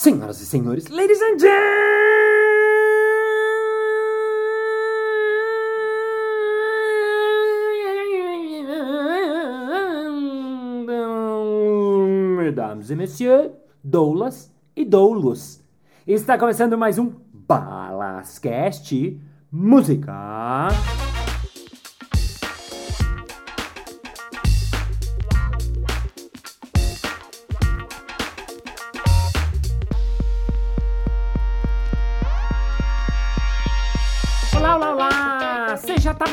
Senhoras 0.00 0.40
e 0.40 0.46
senhores, 0.46 0.88
ladies 0.88 1.20
and 1.20 1.38
gentlemen, 1.38 1.50
mesdames 12.38 12.88
e 12.88 12.96
messieurs, 12.96 13.50
doulas 13.84 14.50
e 14.74 14.86
doulos. 14.86 15.62
Está 16.06 16.38
começando 16.38 16.78
mais 16.78 16.98
um 16.98 17.12
Balascast 17.34 19.20
Música. 19.52 20.68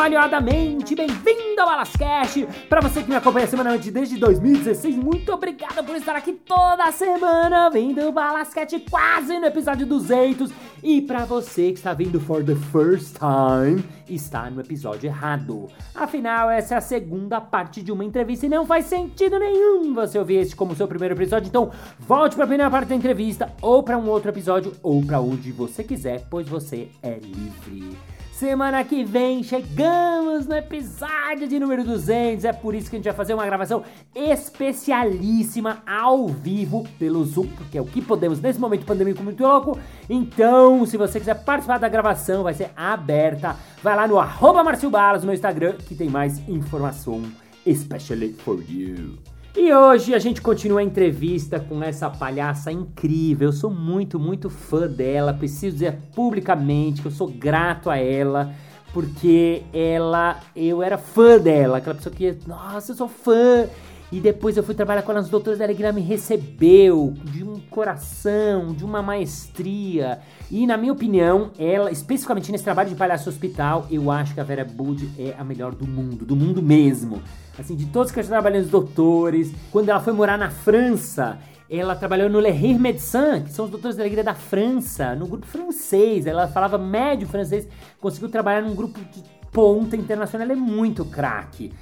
Seja 0.08 0.22
trabalhadamente 0.22 0.96
bem-vindo 0.96 1.60
ao 1.60 1.68
Balascast! 1.68 2.48
Para 2.70 2.80
você 2.80 3.04
que 3.04 3.10
me 3.10 3.16
acompanha 3.18 3.46
semanalmente 3.46 3.92
desde 3.92 4.18
2016, 4.18 4.96
muito 4.96 5.34
obrigado 5.34 5.84
por 5.84 5.98
estar 5.98 6.16
aqui 6.16 6.32
toda 6.32 6.90
semana 6.94 7.70
vendo 7.70 8.08
o 8.08 8.12
Balascast 8.14 8.80
quase 8.90 9.38
no 9.38 9.46
episódio 9.46 9.86
200. 9.86 10.50
E 10.82 11.02
para 11.02 11.26
você 11.26 11.74
que 11.74 11.80
está 11.80 11.94
vindo 11.94 12.22
for 12.22 12.42
the 12.42 12.56
first 12.72 13.18
time, 13.18 13.84
está 14.08 14.50
no 14.50 14.62
episódio 14.62 15.08
errado. 15.08 15.68
Afinal, 15.94 16.50
essa 16.50 16.76
é 16.76 16.78
a 16.78 16.82
segunda 16.82 17.42
parte 17.42 17.84
de 17.84 17.92
uma 17.92 18.06
entrevista 18.06 18.46
e 18.46 18.50
não 18.50 18.66
faz 18.66 18.86
sentido 18.86 19.38
nenhum 19.38 19.94
você 19.94 20.18
ouvir 20.18 20.38
este 20.38 20.56
como 20.56 20.74
seu 20.74 20.88
primeiro 20.88 21.16
episódio. 21.16 21.50
Então, 21.50 21.70
volte 22.00 22.34
para 22.36 22.46
a 22.46 22.48
primeira 22.48 22.72
parte 22.72 22.88
da 22.88 22.96
entrevista 22.96 23.52
ou 23.62 23.84
para 23.84 23.98
um 23.98 24.08
outro 24.08 24.30
episódio 24.32 24.72
ou 24.82 25.04
para 25.04 25.20
onde 25.20 25.52
você 25.52 25.84
quiser, 25.84 26.26
pois 26.30 26.48
você 26.48 26.88
é 27.04 27.20
livre. 27.20 28.17
Semana 28.38 28.84
que 28.84 29.04
vem 29.04 29.42
chegamos 29.42 30.46
no 30.46 30.54
episódio 30.56 31.48
de 31.48 31.60
número 31.60 31.84
200. 31.84 32.46
É 32.46 32.54
por 32.54 32.76
isso 32.76 32.88
que 32.88 32.96
a 32.96 33.00
gente 33.00 33.06
vai 33.06 33.16
fazer 33.16 33.34
uma 33.34 33.44
gravação 33.44 33.84
especialíssima 34.14 35.82
ao 35.88 36.28
vivo 36.28 36.88
pelo 37.00 37.26
Zoom, 37.26 37.48
porque 37.48 37.80
é 37.80 37.82
o 37.82 37.86
que 37.86 38.00
podemos 38.00 38.40
nesse 38.40 38.60
momento 38.60 38.86
pandêmico 38.86 39.24
muito 39.24 39.42
louco. 39.42 39.80
Então, 40.08 40.86
se 40.86 40.98
você 40.98 41.18
quiser 41.18 41.44
participar 41.44 41.80
da 41.80 41.90
gravação, 41.90 42.44
vai 42.44 42.54
ser 42.54 42.70
aberta. 42.76 43.56
Vai 43.82 43.96
lá 43.96 44.08
no 44.08 44.20
arroba 44.20 44.64
Marcio 44.64 44.92
Balas, 44.92 45.24
no 45.24 45.26
meu 45.26 45.34
Instagram, 45.34 45.74
que 45.88 45.96
tem 45.96 46.08
mais 46.08 46.38
informação 46.48 47.24
especially 47.66 48.34
for 48.34 48.64
you. 48.70 49.18
E 49.60 49.74
hoje 49.74 50.14
a 50.14 50.20
gente 50.20 50.40
continua 50.40 50.82
a 50.82 50.84
entrevista 50.84 51.60
com 51.60 51.82
essa 51.82 52.12
palhaça 52.12 52.72
incrível. 52.72 53.48
Eu 53.48 53.52
sou 53.52 53.72
muito, 53.72 54.20
muito 54.20 54.52
fã 54.52 54.88
dela. 54.88 55.34
Preciso 55.34 55.78
dizer 55.78 55.98
publicamente 56.14 57.02
que 57.02 57.08
eu 57.08 57.12
sou 57.12 57.28
grato 57.28 57.90
a 57.90 57.98
ela. 57.98 58.54
Porque 58.94 59.64
ela, 59.74 60.40
eu 60.56 60.84
era 60.84 60.96
fã 60.96 61.40
dela. 61.40 61.80
Aquela 61.80 61.96
pessoa 61.96 62.14
que, 62.14 62.38
nossa, 62.46 62.92
eu 62.92 62.96
sou 62.96 63.08
fã. 63.08 63.68
E 64.12 64.20
depois 64.20 64.56
eu 64.56 64.64
fui 64.64 64.76
trabalhar 64.76 65.02
com 65.02 65.12
ela 65.12 65.22
nos 65.22 65.30
Doutores 65.30 65.58
da 65.58 65.66
Alegria, 65.66 65.92
me 65.92 66.02
recebeu 66.02 67.14
de 67.24 67.44
um 67.44 67.60
coração, 67.60 68.74
de 68.74 68.86
uma 68.86 69.02
maestria. 69.02 70.20
E 70.52 70.68
na 70.68 70.78
minha 70.78 70.94
opinião, 70.94 71.50
ela, 71.58 71.92
especificamente 71.92 72.52
nesse 72.52 72.64
trabalho 72.64 72.90
de 72.90 72.96
palhaço 72.96 73.28
hospital, 73.28 73.88
eu 73.90 74.10
acho 74.12 74.36
que 74.36 74.40
a 74.40 74.44
Vera 74.44 74.64
Bud 74.64 75.10
é 75.18 75.36
a 75.38 75.44
melhor 75.44 75.74
do 75.74 75.86
mundo, 75.86 76.26
do 76.26 76.36
mundo 76.36 76.62
mesmo. 76.62 77.22
Assim, 77.60 77.76
de 77.76 77.88
todos 77.88 78.12
que 78.12 78.20
eu 78.20 78.24
trabalhei 78.24 78.62
nos 78.62 78.70
doutores, 78.70 79.52
quando 79.72 79.90
ela 79.90 80.00
foi 80.00 80.14
morar 80.14 80.38
na 80.38 80.50
França, 80.50 81.40
ela 81.70 81.96
trabalhou 81.96 82.30
no 82.30 82.40
Le 82.40 82.52
Rire 82.52 82.80
Médecin, 82.80 83.44
que 83.44 83.52
são 83.52 83.66
os 83.66 83.72
doutores 83.72 83.98
da 83.98 84.04
alegria 84.04 84.24
da 84.24 84.36
França, 84.36 85.16
no 85.16 85.28
grupo 85.28 85.46
francês. 85.46 86.28
Ela 86.28 86.48
falava 86.48 86.78
médio 86.78 87.28
francês, 87.28 87.68
conseguiu 88.00 88.30
trabalhar 88.30 88.62
num 88.62 88.76
grupo 88.76 89.00
de 89.00 89.24
ponta 89.52 89.96
internacional, 89.96 90.46
ela 90.46 90.54
é 90.54 90.56
muito 90.56 91.04
craque 91.04 91.74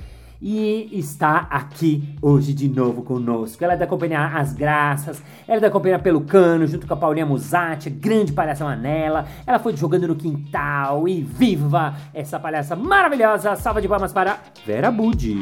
e 0.41 0.89
está 0.93 1.47
aqui 1.49 2.15
hoje 2.21 2.53
de 2.53 2.67
novo 2.67 3.01
conosco. 3.03 3.63
Ela 3.63 3.73
é 3.73 3.77
da 3.77 3.87
companhia 3.87 4.25
As 4.25 4.53
Graças, 4.53 5.21
ela 5.47 5.57
é 5.57 5.59
da 5.59 5.71
companhia 5.71 5.99
Pelucano, 5.99 6.67
junto 6.67 6.87
com 6.87 6.93
a 6.93 6.97
Paulinha 6.97 7.25
Musatti, 7.25 7.89
grande 7.89 8.33
palhaça 8.33 8.63
Manela. 8.63 9.25
Ela 9.45 9.59
foi 9.59 9.75
jogando 9.75 10.07
no 10.07 10.15
quintal 10.15 11.07
e 11.07 11.21
viva 11.21 11.95
essa 12.13 12.39
palhaça 12.39 12.75
maravilhosa. 12.75 13.55
Salva 13.55 13.81
de 13.81 13.87
palmas 13.87 14.13
para 14.13 14.39
Vera 14.65 14.91
Budi. 14.91 15.39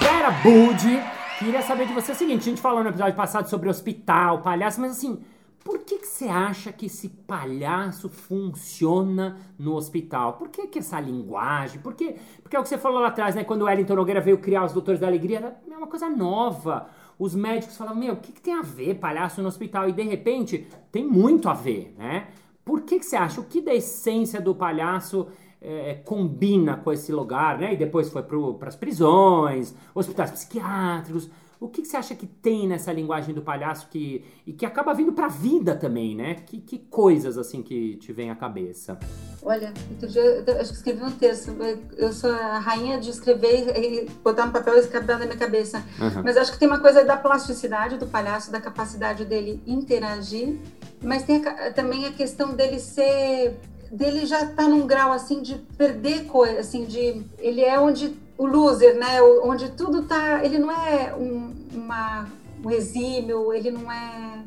Vera 0.00 0.30
Budi, 0.42 1.00
queria 1.38 1.62
saber 1.62 1.86
de 1.86 1.92
você 1.92 2.12
o 2.12 2.14
seguinte: 2.14 2.40
a 2.40 2.50
gente 2.50 2.60
falou 2.60 2.82
no 2.82 2.90
episódio 2.90 3.14
passado 3.14 3.48
sobre 3.48 3.68
hospital, 3.68 4.42
palhaço, 4.42 4.80
mas 4.80 4.92
assim. 4.92 5.18
Por 5.64 5.80
que, 5.80 5.98
que 5.98 6.06
você 6.06 6.26
acha 6.26 6.72
que 6.72 6.86
esse 6.86 7.08
palhaço 7.08 8.08
funciona 8.08 9.38
no 9.58 9.74
hospital? 9.74 10.34
Por 10.34 10.48
que, 10.48 10.66
que 10.66 10.78
essa 10.78 10.98
linguagem? 10.98 11.80
Por 11.80 11.94
que, 11.94 12.16
porque 12.42 12.56
é 12.56 12.58
o 12.58 12.62
que 12.62 12.68
você 12.68 12.78
falou 12.78 13.00
lá 13.00 13.08
atrás, 13.08 13.34
né? 13.34 13.44
Quando 13.44 13.62
o 13.62 13.64
Wellington 13.66 13.94
Nogueira 13.94 14.20
veio 14.20 14.38
criar 14.38 14.64
os 14.64 14.72
Doutores 14.72 15.00
da 15.00 15.06
Alegria, 15.06 15.38
era 15.38 15.78
uma 15.78 15.86
coisa 15.86 16.08
nova. 16.08 16.88
Os 17.18 17.34
médicos 17.34 17.76
falavam, 17.76 18.00
meu, 18.00 18.14
o 18.14 18.16
que, 18.16 18.32
que 18.32 18.40
tem 18.40 18.54
a 18.54 18.62
ver 18.62 18.94
palhaço 18.94 19.42
no 19.42 19.48
hospital? 19.48 19.88
E 19.88 19.92
de 19.92 20.02
repente, 20.02 20.66
tem 20.90 21.06
muito 21.06 21.48
a 21.48 21.54
ver, 21.54 21.94
né? 21.98 22.28
Por 22.64 22.82
que, 22.82 22.98
que 22.98 23.04
você 23.04 23.16
acha? 23.16 23.40
O 23.40 23.44
que 23.44 23.60
da 23.60 23.74
essência 23.74 24.40
do 24.40 24.54
palhaço 24.54 25.28
é, 25.60 25.94
combina 26.04 26.76
com 26.76 26.90
esse 26.90 27.12
lugar, 27.12 27.58
né? 27.58 27.74
E 27.74 27.76
depois 27.76 28.08
foi 28.08 28.22
para 28.22 28.68
as 28.68 28.76
prisões, 28.76 29.74
hospitais 29.94 30.30
psiquiátricos. 30.30 31.28
O 31.60 31.68
que, 31.68 31.82
que, 31.82 31.88
você 31.88 31.98
acha 31.98 32.14
que 32.14 32.26
tem 32.26 32.66
nessa 32.66 32.90
linguagem 32.90 33.34
do 33.34 33.42
palhaço 33.42 33.88
que 33.90 34.24
e 34.46 34.52
que 34.54 34.64
acaba 34.64 34.94
vindo 34.94 35.12
pra 35.12 35.28
vida 35.28 35.76
também, 35.76 36.16
né? 36.16 36.36
Que, 36.46 36.58
que 36.58 36.78
coisas 36.78 37.36
assim 37.36 37.62
que 37.62 37.96
te 37.96 38.14
vem 38.14 38.30
à 38.30 38.34
cabeça? 38.34 38.98
Olha, 39.42 39.72
outro 39.90 40.08
dia 40.08 40.22
eu 40.22 40.60
acho 40.60 40.70
que 40.70 40.76
escrevi 40.76 41.04
um 41.04 41.10
texto. 41.10 41.54
Eu 41.98 42.14
sou 42.14 42.30
a 42.30 42.58
rainha 42.58 42.98
de 42.98 43.10
escrever 43.10 43.76
e 43.76 44.08
botar 44.24 44.46
no 44.46 44.52
papel 44.52 44.76
e 44.76 44.80
escrever 44.80 45.18
na 45.18 45.26
minha 45.26 45.36
cabeça. 45.36 45.84
Uhum. 46.00 46.22
Mas 46.24 46.38
acho 46.38 46.50
que 46.50 46.58
tem 46.58 46.66
uma 46.66 46.80
coisa 46.80 47.04
da 47.04 47.18
plasticidade 47.18 47.98
do 47.98 48.06
palhaço, 48.06 48.50
da 48.50 48.60
capacidade 48.60 49.26
dele 49.26 49.62
interagir, 49.66 50.58
mas 51.02 51.24
tem 51.24 51.46
a, 51.46 51.70
também 51.72 52.06
a 52.06 52.12
questão 52.12 52.54
dele 52.54 52.80
ser 52.80 53.60
dele 53.92 54.24
já 54.24 54.46
tá 54.46 54.68
num 54.68 54.86
grau 54.86 55.12
assim 55.12 55.42
de 55.42 55.56
perder 55.76 56.24
coisa, 56.24 56.60
assim 56.60 56.84
de 56.84 57.22
ele 57.38 57.60
é 57.60 57.78
onde 57.78 58.16
o 58.40 58.46
loser, 58.46 58.98
né? 58.98 59.20
Onde 59.20 59.68
tudo 59.72 60.04
tá. 60.04 60.42
Ele 60.42 60.58
não 60.58 60.72
é 60.72 61.14
um, 61.14 61.52
uma, 61.74 62.26
um 62.64 62.70
exímio, 62.70 63.52
ele 63.52 63.70
não 63.70 63.92
é. 63.92 64.42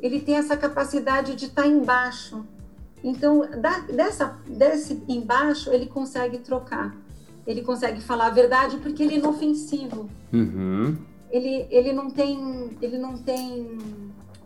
Ele 0.00 0.20
tem 0.20 0.36
essa 0.36 0.54
capacidade 0.54 1.34
de 1.34 1.46
estar 1.46 1.62
tá 1.62 1.68
embaixo. 1.68 2.44
Então, 3.02 3.48
da, 3.58 3.78
dessa, 3.80 4.38
desse 4.46 5.02
embaixo, 5.08 5.70
ele 5.70 5.86
consegue 5.86 6.38
trocar. 6.40 6.94
Ele 7.46 7.62
consegue 7.62 8.02
falar 8.02 8.26
a 8.26 8.30
verdade 8.30 8.76
porque 8.82 9.02
ele 9.02 9.14
é 9.14 9.18
inofensivo. 9.18 10.10
Uhum. 10.30 10.98
Ele, 11.30 11.66
ele, 11.70 11.92
não 11.94 12.10
tem, 12.10 12.76
ele 12.82 12.98
não 12.98 13.16
tem 13.16 13.78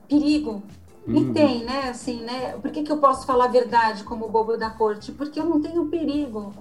perigo. 0.09 0.63
Uhum. 1.09 1.17
E 1.17 1.33
tem, 1.33 1.65
né? 1.65 1.89
Assim, 1.89 2.23
né? 2.23 2.53
Por 2.63 2.71
que, 2.71 2.85
que 2.85 2.93
eu 2.93 2.99
posso 2.99 3.27
falar 3.27 3.47
a 3.47 3.49
verdade 3.49 4.05
como 4.05 4.29
bobo 4.29 4.57
da 4.57 4.71
corte? 4.71 5.11
Porque 5.11 5.41
eu 5.41 5.45
não 5.45 5.61
tenho 5.61 5.87
perigo 5.87 6.55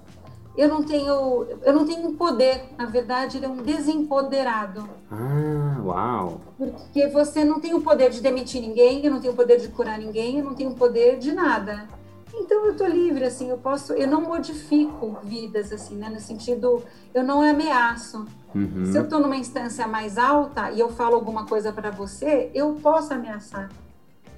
eu 0.57 0.67
não 0.67 0.83
tenho 0.83 1.47
eu 1.63 1.73
não 1.73 1.85
tenho 1.85 2.13
poder. 2.13 2.69
Na 2.77 2.85
verdade 2.85 3.37
ele 3.37 3.45
é 3.45 3.49
um 3.49 3.63
desempoderado. 3.63 4.87
Ah 5.09 5.71
uau. 5.83 6.41
Porque 6.57 7.07
você 7.07 7.43
não 7.43 7.59
tem 7.59 7.73
o 7.73 7.81
poder 7.81 8.09
de 8.09 8.21
demitir 8.21 8.61
ninguém 8.61 9.05
eu 9.05 9.11
não 9.11 9.19
tenho 9.19 9.33
o 9.33 9.35
poder 9.35 9.57
de 9.59 9.67
curar 9.69 9.97
ninguém 9.97 10.39
eu 10.39 10.43
não 10.43 10.53
tenho 10.53 10.71
o 10.71 10.75
poder 10.75 11.17
de 11.17 11.31
nada. 11.31 11.87
Então 12.33 12.65
eu 12.65 12.75
tô 12.75 12.85
livre 12.85 13.25
assim 13.25 13.49
eu 13.49 13.57
posso 13.57 13.93
eu 13.93 14.07
não 14.07 14.21
modifico 14.21 15.17
vidas 15.23 15.71
assim 15.71 15.95
né? 15.95 16.09
No 16.09 16.19
sentido 16.19 16.83
eu 17.13 17.23
não 17.23 17.41
ameaço. 17.41 18.25
Uhum. 18.53 18.83
se 18.85 18.97
eu 18.97 19.07
tô 19.07 19.17
numa 19.17 19.37
instância 19.37 19.87
mais 19.87 20.17
alta 20.17 20.71
e 20.71 20.79
eu 20.81 20.89
falo 20.89 21.15
alguma 21.15 21.45
coisa 21.45 21.71
para 21.71 21.89
você 21.89 22.51
eu 22.53 22.73
posso 22.83 23.13
ameaçar. 23.13 23.69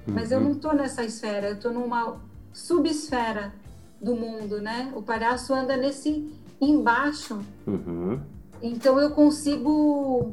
Uhum. 0.06 0.14
mas 0.14 0.30
eu 0.30 0.38
uhum. 0.38 0.50
não 0.50 0.54
tô 0.54 0.72
nessa 0.72 1.02
esfera 1.02 1.48
eu 1.48 1.58
tô 1.58 1.70
numa 1.70 2.20
subesfera 2.52 3.52
do 4.04 4.14
mundo, 4.14 4.60
né? 4.60 4.92
O 4.94 5.02
palhaço 5.02 5.52
anda 5.54 5.76
nesse 5.76 6.30
embaixo. 6.60 7.40
Uhum. 7.66 8.20
Então 8.62 9.00
eu 9.00 9.10
consigo. 9.10 10.32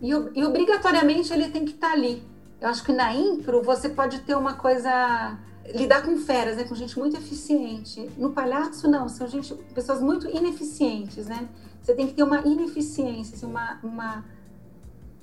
E, 0.00 0.10
e, 0.10 0.44
obrigatoriamente 0.44 1.32
ele 1.32 1.50
tem 1.50 1.64
que 1.64 1.72
estar 1.72 1.88
tá 1.88 1.92
ali. 1.92 2.22
Eu 2.60 2.68
acho 2.68 2.82
que 2.82 2.92
na 2.92 3.14
impro 3.14 3.62
você 3.62 3.88
pode 3.88 4.20
ter 4.20 4.34
uma 4.34 4.54
coisa. 4.54 5.38
lidar 5.74 6.02
com 6.02 6.16
feras, 6.16 6.56
né? 6.56 6.64
Com 6.64 6.74
gente 6.74 6.98
muito 6.98 7.16
eficiente. 7.16 8.10
No 8.16 8.30
palhaço, 8.32 8.88
não, 8.88 9.08
são 9.08 9.28
gente, 9.28 9.54
pessoas 9.74 10.00
muito 10.00 10.26
ineficientes, 10.28 11.26
né? 11.26 11.48
Você 11.80 11.94
tem 11.94 12.06
que 12.06 12.14
ter 12.14 12.22
uma 12.22 12.40
ineficiência, 12.46 13.36
assim, 13.36 13.46
uma, 13.46 13.78
uma 13.82 14.24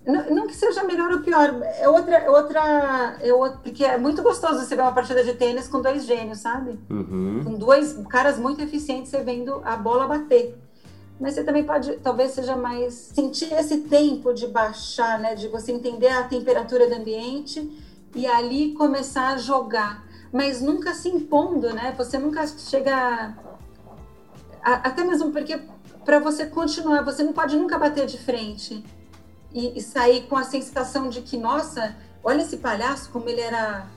não, 0.09 0.29
não, 0.35 0.47
que 0.47 0.55
seja 0.55 0.83
melhor 0.83 1.11
ou 1.11 1.19
pior, 1.19 1.61
é 1.79 1.87
outra, 1.87 2.15
é 2.15 2.29
outra, 2.29 3.17
é 3.21 3.33
outra, 3.33 3.59
porque 3.61 3.83
é 3.85 3.97
muito 3.97 4.23
gostoso 4.23 4.65
você 4.65 4.75
ver 4.75 4.81
uma 4.81 4.91
partida 4.91 5.23
de 5.23 5.33
tênis 5.33 5.67
com 5.67 5.81
dois 5.81 6.05
gênios, 6.05 6.39
sabe? 6.39 6.79
Uhum. 6.89 7.41
Com 7.43 7.53
dois 7.53 7.93
caras 8.09 8.39
muito 8.39 8.61
eficientes, 8.61 9.11
você 9.11 9.21
vendo 9.21 9.61
a 9.63 9.77
bola 9.77 10.07
bater. 10.07 10.57
mas 11.19 11.35
você 11.35 11.43
também 11.43 11.63
pode, 11.63 11.97
talvez 11.97 12.31
seja 12.31 12.55
mais 12.55 12.93
sentir 12.93 13.53
esse 13.53 13.81
tempo 13.81 14.33
de 14.33 14.47
baixar, 14.47 15.19
né, 15.19 15.35
de 15.35 15.47
você 15.47 15.71
entender 15.71 16.09
a 16.09 16.23
temperatura 16.23 16.87
do 16.87 16.95
ambiente 16.95 17.69
e 18.15 18.25
ali 18.25 18.73
começar 18.73 19.33
a 19.33 19.37
jogar, 19.37 20.03
mas 20.31 20.61
nunca 20.61 20.93
se 20.93 21.09
impondo, 21.09 21.73
né? 21.73 21.93
Você 21.97 22.17
nunca 22.17 22.47
chega 22.47 23.35
a, 24.63 24.73
até 24.73 25.03
mesmo 25.03 25.31
porque 25.31 25.59
para 26.03 26.19
você 26.19 26.45
continuar, 26.45 27.03
você 27.03 27.21
não 27.21 27.33
pode 27.33 27.55
nunca 27.55 27.77
bater 27.77 28.05
de 28.07 28.17
frente 28.17 28.83
e, 29.53 29.77
e, 29.77 29.81
sair 29.81 30.27
com 30.27 30.35
a 30.35 30.43
sensação 30.43 31.09
de 31.09 31.21
que, 31.21 31.37
nossa, 31.37 31.95
olha 32.23 32.41
esse 32.41 32.57
palhaço 32.57 33.09
como 33.11 33.27
ele 33.29 33.41
era, 33.41 33.87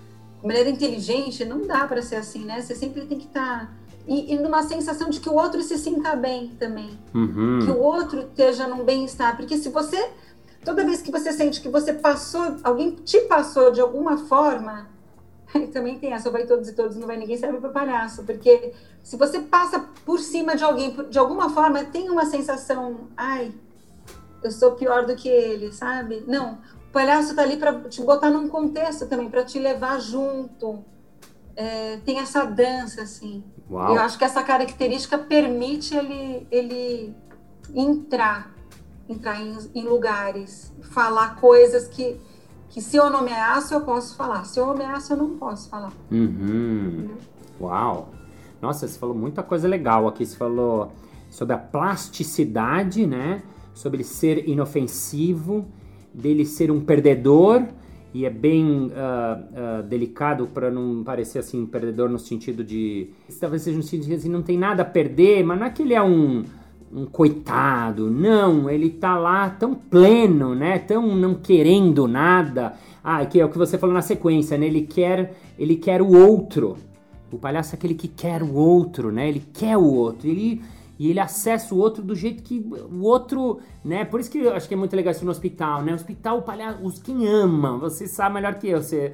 como 0.41 0.53
ele 0.53 0.61
era 0.61 0.71
inteligente, 0.71 1.45
não 1.45 1.67
dá 1.67 1.87
para 1.87 2.03
ser 2.03 2.17
assim, 2.17 2.45
né? 2.45 2.61
Você 2.61 2.75
sempre 2.75 3.05
tem 3.07 3.19
que 3.19 3.27
estar 3.27 3.61
tá 3.61 3.73
e, 4.07 4.35
e 4.35 4.39
numa 4.39 4.63
sensação 4.63 5.11
de 5.11 5.21
que 5.21 5.29
o 5.29 5.35
outro 5.35 5.63
se 5.63 5.79
sinta 5.79 6.17
bem 6.17 6.49
também. 6.59 6.99
Uhum. 7.15 7.61
Que 7.65 7.71
o 7.71 7.79
outro 7.79 8.21
esteja 8.21 8.67
num 8.67 8.85
bem-estar. 8.85 9.37
Porque 9.37 9.57
se 9.57 9.69
você, 9.69 10.11
toda 10.65 10.85
vez 10.85 11.01
que 11.01 11.11
você 11.11 11.33
sente 11.33 11.61
que 11.61 11.69
você 11.69 11.93
passou, 11.93 12.57
alguém 12.65 12.93
te 12.93 13.21
passou 13.23 13.71
de 13.71 13.81
alguma 13.81 14.19
forma, 14.19 14.89
também 15.73 15.99
tem 15.99 16.13
essa, 16.13 16.31
vai 16.31 16.47
todos 16.47 16.69
e 16.69 16.73
todos, 16.73 16.97
não 16.97 17.07
vai 17.07 17.17
ninguém 17.17 17.37
serve 17.37 17.59
para 17.59 17.71
palhaço. 17.71 18.25
Porque 18.25 18.73
se 19.03 19.17
você 19.17 19.39
passa 19.41 19.85
por 20.05 20.19
cima 20.19 20.57
de 20.57 20.65
alguém, 20.65 20.97
de 21.09 21.19
alguma 21.19 21.51
forma, 21.51 21.85
tem 21.85 22.11
uma 22.11 22.27
sensação, 22.27 23.09
ai, 23.17 23.53
eu 24.43 24.51
sou 24.51 24.73
pior 24.73 25.07
do 25.07 25.15
que 25.15 25.29
ele, 25.29 25.73
sabe? 25.73 26.25
Não, 26.27 26.59
o 26.89 26.93
palhaço 26.93 27.35
tá 27.35 27.43
ali 27.43 27.57
para 27.57 27.73
te 27.89 28.03
botar 28.03 28.31
num 28.31 28.49
contexto 28.49 29.07
também, 29.07 29.31
para 29.31 29.45
te 29.45 29.59
levar 29.59 30.01
junto. 30.01 30.85
É, 31.55 31.99
tem 32.05 32.19
essa 32.19 32.45
dança, 32.45 33.03
assim. 33.03 33.45
Uau. 33.71 33.95
Eu 33.95 34.01
acho 34.01 34.19
que 34.19 34.25
essa 34.25 34.43
característica 34.43 35.19
permite 35.19 35.95
ele, 35.95 36.47
ele 36.51 37.15
entrar, 37.75 38.55
entrar 39.09 39.41
em, 39.41 39.57
em 39.75 39.85
lugares, 39.85 40.73
falar 40.83 41.37
coisas 41.37 41.89
que, 41.89 42.19
que 42.69 42.81
se 42.81 42.97
eu 42.97 43.11
nomeasse 43.11 43.75
eu 43.75 43.83
posso 43.83 44.17
falar, 44.17 44.45
se 44.45 44.59
eu 44.59 44.67
nomeasse 44.67 45.11
eu 45.13 45.17
não 45.17 45.37
posso 45.37 45.69
falar. 45.69 45.93
Uhum. 46.11 47.11
Uau! 47.61 48.11
Nossa, 48.63 48.87
você 48.87 48.99
falou 48.99 49.15
muita 49.15 49.43
coisa 49.43 49.67
legal 49.67 50.07
aqui. 50.07 50.25
Você 50.25 50.37
falou 50.37 50.93
sobre 51.29 51.55
a 51.55 51.59
plasticidade, 51.59 53.07
né? 53.07 53.43
Sobre 53.75 54.05
ser 54.05 54.49
inofensivo, 54.49 55.67
dele 56.13 56.45
ser 56.45 56.71
um 56.71 56.81
perdedor 56.81 57.67
e 58.15 58.27
é 58.27 58.31
bem 58.31 58.67
uh, 58.67 59.81
uh, 59.81 59.83
delicado 59.85 60.47
para 60.47 60.71
não 60.71 61.03
parecer 61.03 61.39
assim 61.39 61.65
perdedor 61.65 62.11
no 62.11 62.19
sentido 62.19 62.63
de 62.63 63.09
talvez 63.41 63.63
seja 63.63 63.77
no 63.77 63.83
sentido 63.83 64.09
de 64.09 64.15
assim, 64.15 64.29
não 64.29 64.43
tem 64.43 64.59
nada 64.59 64.83
a 64.83 64.85
perder, 64.85 65.43
mas 65.43 65.59
não 65.59 65.67
é 65.67 65.71
que 65.71 65.81
ele 65.81 65.95
é 65.95 66.03
um, 66.03 66.45
um 66.93 67.07
coitado, 67.07 68.11
não, 68.11 68.69
ele 68.69 68.91
tá 68.91 69.17
lá 69.17 69.49
tão 69.49 69.75
pleno, 69.75 70.55
né, 70.55 70.79
tão 70.79 71.17
não 71.17 71.35
querendo 71.35 72.07
nada. 72.07 72.75
Ah, 73.05 73.25
que 73.27 73.41
é 73.41 73.45
o 73.45 73.49
que 73.49 73.59
você 73.59 73.77
falou 73.77 73.95
na 73.95 74.03
sequência, 74.03 74.57
né? 74.57 74.67
Ele 74.67 74.83
quer, 74.83 75.35
ele 75.59 75.75
quer 75.75 76.01
o 76.01 76.17
outro. 76.17 76.77
O 77.33 77.39
palhaço 77.39 77.75
é 77.75 77.77
aquele 77.77 77.95
que 77.95 78.07
quer 78.07 78.45
o 78.45 78.55
outro, 78.55 79.11
né? 79.11 79.29
Ele 79.29 79.43
quer 79.53 79.77
o 79.77 79.83
outro. 79.83 80.29
Ele 80.29 80.63
e 80.99 81.11
ele 81.11 81.21
acessa 81.21 81.75
o 81.75 81.79
outro 81.79 82.03
do 82.03 82.15
jeito 82.15 82.43
que 82.43 82.65
o 82.91 83.03
outro, 83.03 83.61
né? 83.85 84.05
Por 84.05 84.21
isso 84.21 84.31
que 84.31 84.39
eu 84.39 84.55
acho 84.55 84.69
que 84.69 84.75
é 84.75 84.77
muito 84.77 84.95
legal 84.95 85.13
isso 85.13 85.25
no 85.25 85.31
hospital, 85.31 85.83
né? 85.83 85.95
hospital, 85.95 86.45
o 86.47 86.87
os 86.87 86.99
quem 86.99 87.27
ama, 87.27 87.79
você 87.79 88.07
sabe 88.07 88.35
melhor 88.35 88.55
que 88.55 88.69
eu, 88.69 88.83
você, 88.83 89.13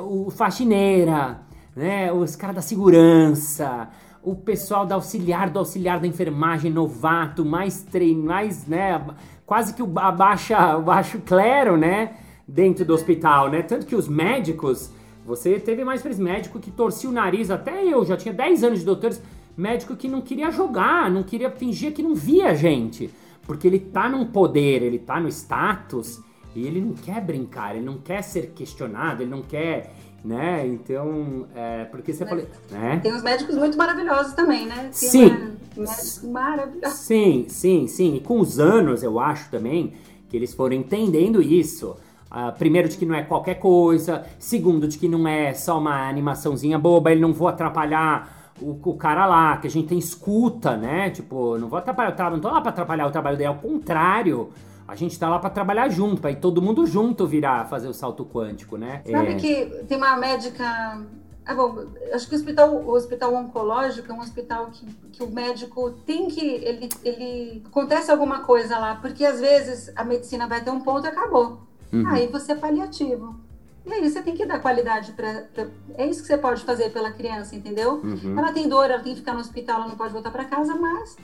o 0.00 0.30
faxineira, 0.30 1.40
né? 1.76 2.12
Os 2.12 2.34
caras 2.36 2.56
da 2.56 2.62
segurança, 2.62 3.88
o 4.22 4.34
pessoal 4.34 4.86
da 4.86 4.94
auxiliar, 4.94 5.50
do 5.50 5.58
auxiliar 5.58 6.00
da 6.00 6.06
enfermagem, 6.06 6.70
novato, 6.70 7.44
mais 7.44 7.82
treino, 7.82 8.24
mais, 8.24 8.66
né? 8.66 9.00
Quase 9.44 9.74
que 9.74 9.82
o 9.82 9.92
abaixa, 9.98 10.76
o 10.78 10.82
baixo 10.82 11.20
clero, 11.20 11.76
né? 11.76 12.14
Dentro 12.48 12.84
do 12.84 12.94
hospital, 12.94 13.50
né? 13.50 13.62
Tanto 13.62 13.86
que 13.86 13.94
os 13.94 14.08
médicos, 14.08 14.90
você 15.24 15.60
teve 15.60 15.84
mais 15.84 16.02
vezes 16.02 16.18
médico 16.18 16.58
que 16.58 16.70
torcia 16.70 17.08
o 17.08 17.12
nariz, 17.12 17.50
até 17.50 17.84
eu 17.84 18.04
já 18.04 18.16
tinha 18.16 18.32
10 18.32 18.64
anos 18.64 18.78
de 18.80 18.84
doutores 18.84 19.22
médico 19.56 19.96
que 19.96 20.08
não 20.08 20.20
queria 20.20 20.50
jogar, 20.50 21.10
não 21.10 21.22
queria 21.22 21.50
fingir 21.50 21.92
que 21.92 22.02
não 22.02 22.14
via 22.14 22.50
a 22.50 22.54
gente. 22.54 23.10
Porque 23.46 23.66
ele 23.66 23.78
tá 23.78 24.08
num 24.08 24.26
poder, 24.26 24.82
ele 24.82 24.98
tá 24.98 25.20
no 25.20 25.28
status 25.28 26.20
e 26.54 26.66
ele 26.66 26.80
não 26.80 26.94
quer 26.94 27.20
brincar, 27.20 27.74
ele 27.74 27.84
não 27.84 27.98
quer 27.98 28.22
ser 28.22 28.52
questionado, 28.54 29.22
ele 29.22 29.30
não 29.30 29.42
quer, 29.42 29.94
né? 30.24 30.66
Então, 30.66 31.46
é, 31.54 31.84
porque 31.84 32.12
você 32.12 32.24
falou, 32.24 32.46
né? 32.70 33.00
Tem 33.02 33.12
uns 33.12 33.22
médicos 33.22 33.56
muito 33.56 33.76
maravilhosos 33.76 34.32
também, 34.32 34.66
né? 34.66 34.84
Tem 34.84 34.92
sim. 34.92 35.28
Médicos 35.28 36.22
maravilhosos. 36.24 36.98
Sim, 36.98 37.46
sim, 37.48 37.86
sim. 37.86 38.16
E 38.16 38.20
com 38.20 38.40
os 38.40 38.58
anos, 38.58 39.02
eu 39.02 39.20
acho 39.20 39.50
também 39.50 39.92
que 40.28 40.36
eles 40.36 40.54
foram 40.54 40.74
entendendo 40.74 41.42
isso. 41.42 41.96
Uh, 42.30 42.56
primeiro, 42.58 42.88
de 42.88 42.96
que 42.96 43.04
não 43.04 43.14
é 43.14 43.22
qualquer 43.22 43.56
coisa. 43.56 44.24
Segundo, 44.38 44.88
de 44.88 44.96
que 44.96 45.08
não 45.08 45.28
é 45.28 45.52
só 45.52 45.78
uma 45.78 46.08
animaçãozinha 46.08 46.78
boba, 46.78 47.12
ele 47.12 47.20
não 47.20 47.32
vou 47.32 47.46
atrapalhar 47.46 48.33
o, 48.60 48.78
o, 48.82 48.96
cara 48.96 49.26
lá, 49.26 49.56
que 49.56 49.66
a 49.66 49.70
gente 49.70 49.88
tem 49.88 49.98
escuta, 49.98 50.76
né? 50.76 51.10
Tipo, 51.10 51.58
não 51.58 51.68
vou 51.68 51.78
atrapalhar, 51.78 52.30
não 52.30 52.40
tô 52.40 52.48
lá 52.48 52.60
pra 52.60 52.70
atrapalhar 52.70 53.06
o 53.06 53.10
trabalho 53.10 53.36
dele, 53.36 53.48
ao 53.48 53.56
contrário. 53.56 54.50
A 54.86 54.94
gente 54.94 55.18
tá 55.18 55.28
lá 55.28 55.38
para 55.38 55.50
trabalhar 55.50 55.88
junto, 55.88 56.20
para 56.20 56.30
ir 56.30 56.36
todo 56.36 56.60
mundo 56.60 56.86
junto 56.86 57.26
virar, 57.26 57.66
fazer 57.66 57.88
o 57.88 57.94
salto 57.94 58.24
quântico, 58.24 58.76
né? 58.76 59.02
Sabe 59.10 59.32
é... 59.32 59.34
que 59.36 59.64
tem 59.88 59.96
uma 59.96 60.16
médica. 60.16 61.02
Ah, 61.46 61.54
bom, 61.54 61.86
acho 62.12 62.28
que 62.28 62.34
o 62.34 62.38
hospital, 62.38 62.74
o 62.74 62.90
hospital 62.90 63.34
oncológico 63.34 64.10
é 64.10 64.14
um 64.14 64.20
hospital 64.20 64.66
que, 64.70 64.86
que 65.12 65.22
o 65.22 65.30
médico 65.30 65.90
tem 66.06 66.28
que. 66.28 66.40
Ele, 66.40 66.88
ele. 67.02 67.62
Acontece 67.66 68.10
alguma 68.10 68.40
coisa 68.40 68.78
lá, 68.78 68.96
porque 68.96 69.24
às 69.24 69.40
vezes 69.40 69.90
a 69.96 70.04
medicina 70.04 70.46
vai 70.46 70.62
ter 70.62 70.70
um 70.70 70.80
ponto 70.80 71.06
e 71.06 71.08
acabou. 71.08 71.62
Uhum. 71.92 72.06
Aí 72.06 72.26
você 72.28 72.52
é 72.52 72.56
paliativo. 72.56 73.43
E 73.86 73.92
aí 73.92 74.08
você 74.08 74.22
tem 74.22 74.34
que 74.34 74.46
dar 74.46 74.60
qualidade 74.60 75.12
para. 75.12 75.46
É 75.94 76.06
isso 76.06 76.22
que 76.22 76.26
você 76.26 76.38
pode 76.38 76.64
fazer 76.64 76.90
pela 76.90 77.12
criança, 77.12 77.54
entendeu? 77.54 78.00
Uhum. 78.02 78.38
Ela 78.38 78.52
tem 78.52 78.68
dor, 78.68 78.90
ela 78.90 79.02
tem 79.02 79.12
que 79.12 79.20
ficar 79.20 79.34
no 79.34 79.40
hospital, 79.40 79.80
ela 79.80 79.88
não 79.88 79.96
pode 79.96 80.12
voltar 80.12 80.30
para 80.30 80.44
casa, 80.46 80.74
mas 80.74 81.16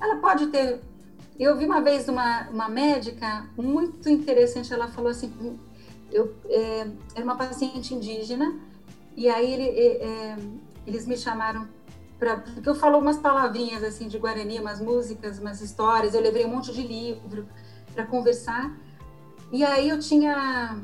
ela 0.00 0.16
pode 0.16 0.46
ter. 0.46 0.80
Eu 1.38 1.56
vi 1.58 1.66
uma 1.66 1.82
vez 1.82 2.08
uma, 2.08 2.48
uma 2.48 2.68
médica 2.68 3.46
muito 3.56 4.08
interessante, 4.08 4.72
ela 4.72 4.88
falou 4.88 5.10
assim: 5.10 5.58
eu, 6.10 6.34
é, 6.48 6.86
era 7.14 7.24
uma 7.24 7.36
paciente 7.36 7.94
indígena, 7.94 8.58
e 9.14 9.28
aí 9.28 9.52
ele, 9.52 9.68
é, 9.68 10.36
eles 10.86 11.06
me 11.06 11.18
chamaram 11.18 11.68
para. 12.18 12.38
Porque 12.38 12.68
eu 12.68 12.74
falo 12.74 12.98
umas 12.98 13.18
palavrinhas 13.18 13.84
assim 13.84 14.08
de 14.08 14.18
Guarani, 14.18 14.58
umas 14.58 14.80
músicas, 14.80 15.38
umas 15.38 15.60
histórias, 15.60 16.14
eu 16.14 16.22
levei 16.22 16.46
um 16.46 16.48
monte 16.48 16.72
de 16.72 16.82
livro 16.82 17.46
para 17.94 18.06
conversar. 18.06 18.74
E 19.52 19.62
aí 19.62 19.90
eu 19.90 19.98
tinha 19.98 20.78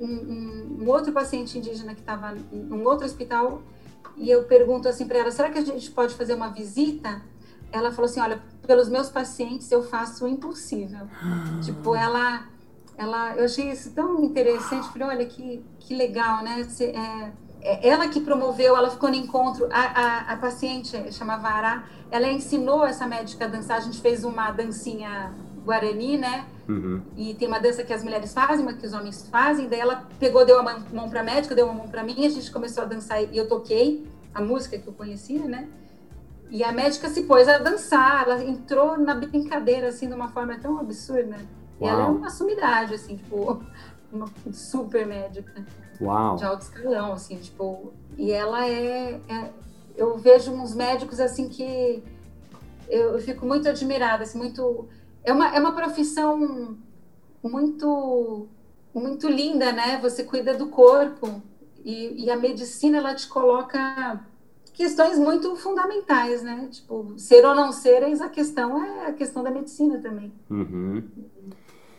um, 0.00 0.80
um, 0.80 0.88
outro 0.88 1.12
paciente 1.12 1.58
indígena 1.58 1.94
que 1.94 2.00
estava 2.00 2.36
em 2.52 2.72
um 2.72 2.84
outro 2.84 3.06
hospital 3.06 3.62
e 4.16 4.30
eu 4.30 4.44
pergunto 4.44 4.88
assim 4.88 5.06
para 5.06 5.18
ela, 5.18 5.30
será 5.30 5.50
que 5.50 5.58
a 5.58 5.64
gente 5.64 5.90
pode 5.90 6.14
fazer 6.14 6.34
uma 6.34 6.48
visita? 6.48 7.22
Ela 7.72 7.90
falou 7.90 8.08
assim, 8.08 8.20
olha, 8.20 8.40
pelos 8.66 8.88
meus 8.88 9.08
pacientes 9.08 9.70
eu 9.70 9.82
faço 9.82 10.24
o 10.24 10.28
impossível. 10.28 11.06
tipo, 11.62 11.94
ela, 11.94 12.46
ela, 12.96 13.34
eu 13.36 13.44
achei 13.44 13.70
isso 13.70 13.92
tão 13.92 14.22
interessante. 14.22 14.88
Falei, 14.88 15.08
olha 15.08 15.26
que 15.26 15.64
que 15.80 15.94
legal, 15.94 16.42
né? 16.42 16.64
Cê, 16.64 16.86
é, 16.86 17.32
é 17.60 17.88
ela 17.88 18.08
que 18.08 18.20
promoveu, 18.20 18.76
ela 18.76 18.90
ficou 18.90 19.10
no 19.10 19.16
encontro. 19.16 19.68
A, 19.70 19.80
a, 19.80 20.32
a 20.32 20.36
paciente 20.36 21.12
chamava 21.12 21.48
Ará, 21.48 21.84
ela 22.10 22.30
ensinou 22.30 22.86
essa 22.86 23.06
médica 23.06 23.44
a 23.44 23.48
dançar. 23.48 23.78
A 23.78 23.80
gente 23.80 24.00
fez 24.00 24.24
uma 24.24 24.50
dancinha 24.50 25.34
guarani, 25.64 26.16
né? 26.16 26.46
Uhum. 26.68 27.02
E 27.16 27.34
tem 27.34 27.46
uma 27.46 27.58
dança 27.58 27.84
que 27.84 27.92
as 27.92 28.02
mulheres 28.02 28.32
fazem, 28.32 28.64
uma 28.64 28.74
que 28.74 28.86
os 28.86 28.92
homens 28.92 29.28
fazem. 29.28 29.68
Daí 29.68 29.80
ela 29.80 30.06
pegou, 30.18 30.44
deu 30.44 30.60
uma 30.60 30.78
mão 30.92 31.08
para 31.08 31.20
a 31.20 31.22
médica, 31.22 31.54
deu 31.54 31.66
uma 31.66 31.74
mão 31.74 31.88
para 31.88 32.02
mim. 32.02 32.24
A 32.24 32.30
gente 32.30 32.50
começou 32.50 32.84
a 32.84 32.86
dançar 32.86 33.22
e 33.22 33.36
eu 33.36 33.48
toquei 33.48 34.06
a 34.34 34.40
música 34.40 34.78
que 34.78 34.86
eu 34.86 34.92
conhecia, 34.92 35.44
né? 35.44 35.68
E 36.50 36.62
a 36.62 36.72
médica 36.72 37.08
se 37.08 37.24
pôs 37.24 37.48
a 37.48 37.58
dançar. 37.58 38.22
Ela 38.22 38.42
entrou 38.42 38.98
na 38.98 39.14
brincadeira 39.14 39.88
assim 39.88 40.08
de 40.08 40.14
uma 40.14 40.28
forma 40.28 40.58
tão 40.58 40.78
absurda. 40.78 41.36
Uau. 41.36 41.40
E 41.80 41.86
ela 41.86 42.02
é 42.04 42.06
uma 42.06 42.30
sumidade, 42.30 42.94
assim, 42.94 43.16
tipo, 43.16 43.62
uma 44.12 44.26
super 44.52 45.06
médica. 45.06 45.64
Uau. 46.00 46.36
De 46.36 46.44
alto 46.44 46.62
escalão, 46.62 47.12
assim, 47.12 47.36
tipo. 47.36 47.92
E 48.16 48.30
ela 48.30 48.66
é, 48.66 49.20
é 49.28 49.50
eu 49.96 50.16
vejo 50.18 50.52
uns 50.52 50.74
médicos 50.74 51.20
assim 51.20 51.48
que 51.48 52.02
eu, 52.88 53.12
eu 53.12 53.18
fico 53.20 53.46
muito 53.46 53.68
admirada, 53.68 54.24
assim, 54.24 54.38
muito 54.38 54.88
é 55.24 55.32
uma, 55.32 55.56
é 55.56 55.58
uma 55.58 55.72
profissão 55.72 56.76
muito 57.42 58.48
muito 58.94 59.28
linda, 59.28 59.72
né? 59.72 59.98
Você 60.00 60.22
cuida 60.22 60.54
do 60.54 60.68
corpo 60.68 61.42
e, 61.84 62.24
e, 62.24 62.30
a 62.30 62.36
medicina 62.36 62.98
ela 62.98 63.12
te 63.12 63.26
coloca 63.26 64.24
questões 64.72 65.18
muito 65.18 65.56
fundamentais, 65.56 66.42
né? 66.42 66.68
Tipo, 66.70 67.14
ser 67.18 67.44
ou 67.44 67.54
não 67.54 67.72
ser, 67.72 68.04
eis 68.04 68.20
a 68.20 68.28
questão 68.28 68.82
é 68.84 69.06
a 69.08 69.12
questão 69.12 69.42
da 69.42 69.50
medicina 69.50 69.98
também. 69.98 70.32
Uhum. 70.48 71.02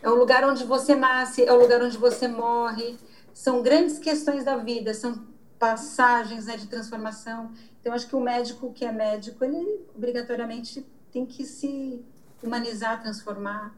É 0.01 0.10
o 0.10 0.15
lugar 0.15 0.48
onde 0.48 0.63
você 0.63 0.96
nasce, 0.96 1.44
é 1.44 1.51
o 1.51 1.60
lugar 1.60 1.84
onde 1.84 1.98
você 1.98 2.27
morre. 2.27 2.96
São 3.34 3.62
grandes 3.62 4.00
questões 4.00 4.46
da 4.46 4.55
vida, 4.55 4.94
são 4.94 5.25
passagens 5.60 6.46
né, 6.46 6.55
de 6.55 6.67
transformação. 6.67 7.51
Então, 7.82 7.94
acho 7.94 8.08
que 8.08 8.15
o 8.15 8.22
médico 8.22 8.72
que 8.72 8.86
é 8.86 8.91
médico, 8.91 9.44
ele 9.44 9.82
obrigatoriamente 9.94 10.86
tem 11.12 11.25
que 11.25 11.44
se 11.44 12.03
humanizar, 12.45 13.01
transformar. 13.01 13.75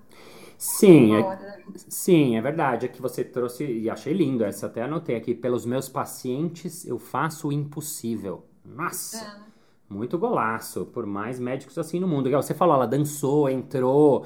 Sim, 0.58 1.16
é, 1.16 1.40
sim, 1.76 2.36
é 2.36 2.42
verdade. 2.42 2.86
É 2.86 2.90
que 2.90 3.02
você 3.02 3.24
trouxe, 3.24 3.64
e 3.64 3.90
achei 3.90 4.14
lindo 4.14 4.44
essa, 4.44 4.66
até 4.66 4.82
anotei 4.82 5.16
aqui. 5.16 5.36
Pelos 5.36 5.66
meus 5.66 5.88
pacientes, 5.88 6.86
eu 6.86 6.98
faço 6.98 7.50
o 7.50 7.52
impossível. 7.52 8.44
Nossa! 8.66 9.18
É. 9.44 9.48
Muito 9.90 10.18
golaço, 10.18 10.86
por 10.86 11.06
mais 11.06 11.40
médicos 11.40 11.78
assim 11.78 12.00
no 12.00 12.08
mundo. 12.08 12.30
Você 12.32 12.54
falou, 12.54 12.76
ela 12.76 12.88
dançou, 12.88 13.50
entrou. 13.50 14.26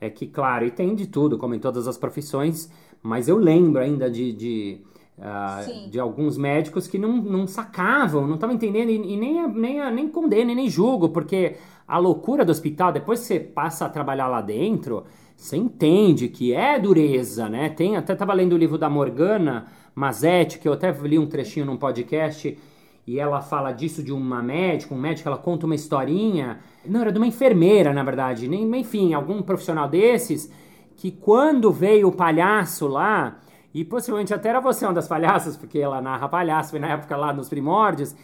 É 0.00 0.08
que, 0.08 0.26
claro, 0.26 0.64
e 0.64 0.70
tem 0.70 0.94
de 0.94 1.06
tudo, 1.06 1.36
como 1.36 1.54
em 1.54 1.58
todas 1.58 1.86
as 1.86 1.98
profissões, 1.98 2.70
mas 3.02 3.28
eu 3.28 3.36
lembro 3.36 3.80
ainda 3.80 4.10
de, 4.10 4.32
de, 4.32 4.80
uh, 5.18 5.90
de 5.90 6.00
alguns 6.00 6.36
médicos 6.36 6.88
que 6.88 6.98
não, 6.98 7.18
não 7.18 7.46
sacavam, 7.46 8.26
não 8.26 8.34
estavam 8.34 8.56
entendendo, 8.56 8.88
e, 8.88 8.96
e, 8.96 9.16
nem, 9.16 9.46
nem, 9.48 9.92
nem 9.92 10.08
condeno, 10.08 10.54
nem 10.54 10.68
julgo, 10.68 11.10
porque 11.10 11.56
a 11.92 11.98
loucura 11.98 12.42
do 12.42 12.50
hospital, 12.50 12.90
depois 12.90 13.20
que 13.20 13.26
você 13.26 13.38
passa 13.38 13.84
a 13.84 13.88
trabalhar 13.90 14.26
lá 14.26 14.40
dentro, 14.40 15.04
você 15.36 15.58
entende 15.58 16.26
que 16.26 16.54
é 16.54 16.78
dureza, 16.78 17.50
né? 17.50 17.68
Tem, 17.68 17.98
até 17.98 18.14
estava 18.14 18.32
lendo 18.32 18.54
o 18.54 18.56
livro 18.56 18.78
da 18.78 18.88
Morgana 18.88 19.66
Mazetti, 19.94 20.58
que 20.58 20.66
eu 20.66 20.72
até 20.72 20.90
li 20.90 21.18
um 21.18 21.26
trechinho 21.26 21.66
num 21.66 21.76
podcast, 21.76 22.58
e 23.06 23.20
ela 23.20 23.42
fala 23.42 23.72
disso 23.72 24.02
de 24.02 24.10
uma 24.10 24.42
médica, 24.42 24.94
um 24.94 24.98
médico, 24.98 25.28
ela 25.28 25.36
conta 25.36 25.66
uma 25.66 25.74
historinha. 25.74 26.60
Não, 26.86 27.02
era 27.02 27.12
de 27.12 27.18
uma 27.18 27.26
enfermeira, 27.26 27.92
na 27.92 28.02
verdade, 28.02 28.48
nem, 28.48 28.74
enfim, 28.74 29.12
algum 29.12 29.42
profissional 29.42 29.86
desses, 29.86 30.50
que 30.96 31.10
quando 31.10 31.70
veio 31.70 32.08
o 32.08 32.12
palhaço 32.12 32.88
lá, 32.88 33.38
e 33.74 33.84
possivelmente 33.84 34.32
até 34.32 34.48
era 34.48 34.60
você 34.60 34.86
uma 34.86 34.94
das 34.94 35.06
palhaças, 35.06 35.58
porque 35.58 35.78
ela 35.78 36.00
narra 36.00 36.26
palhaço, 36.26 36.70
foi 36.70 36.80
na 36.80 36.88
época 36.88 37.14
lá 37.18 37.34
nos 37.34 37.50
primórdios, 37.50 38.16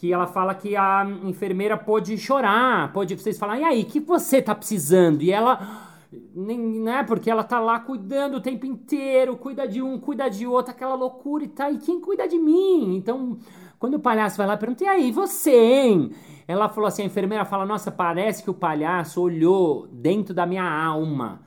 que 0.00 0.14
ela 0.14 0.26
fala 0.26 0.54
que 0.54 0.74
a 0.74 1.06
enfermeira 1.24 1.76
pôde 1.76 2.16
chorar, 2.16 2.90
pôde 2.90 3.14
vocês 3.14 3.38
falar, 3.38 3.60
e 3.60 3.64
aí, 3.64 3.84
que 3.84 4.00
você 4.00 4.40
tá 4.40 4.54
precisando? 4.54 5.20
E 5.20 5.30
ela 5.30 6.08
nem, 6.34 6.58
né? 6.58 7.02
Porque 7.02 7.30
ela 7.30 7.44
tá 7.44 7.60
lá 7.60 7.78
cuidando 7.78 8.38
o 8.38 8.40
tempo 8.40 8.64
inteiro, 8.64 9.36
cuida 9.36 9.68
de 9.68 9.82
um, 9.82 9.98
cuida 9.98 10.30
de 10.30 10.46
outro, 10.46 10.72
aquela 10.72 10.94
loucura 10.94 11.44
e 11.44 11.48
tá, 11.48 11.70
e 11.70 11.76
quem 11.76 12.00
cuida 12.00 12.26
de 12.26 12.38
mim? 12.38 12.96
Então, 12.96 13.36
quando 13.78 13.96
o 13.96 14.00
palhaço 14.00 14.38
vai 14.38 14.46
lá, 14.46 14.56
pergunta, 14.56 14.84
e 14.84 14.88
aí, 14.88 15.12
você, 15.12 15.50
hein? 15.54 16.12
Ela 16.48 16.70
falou 16.70 16.88
assim, 16.88 17.02
a 17.02 17.04
enfermeira 17.06 17.44
fala, 17.44 17.66
nossa, 17.66 17.90
parece 17.90 18.42
que 18.42 18.48
o 18.48 18.54
palhaço 18.54 19.20
olhou 19.20 19.86
dentro 19.92 20.32
da 20.32 20.46
minha 20.46 20.64
alma. 20.64 21.42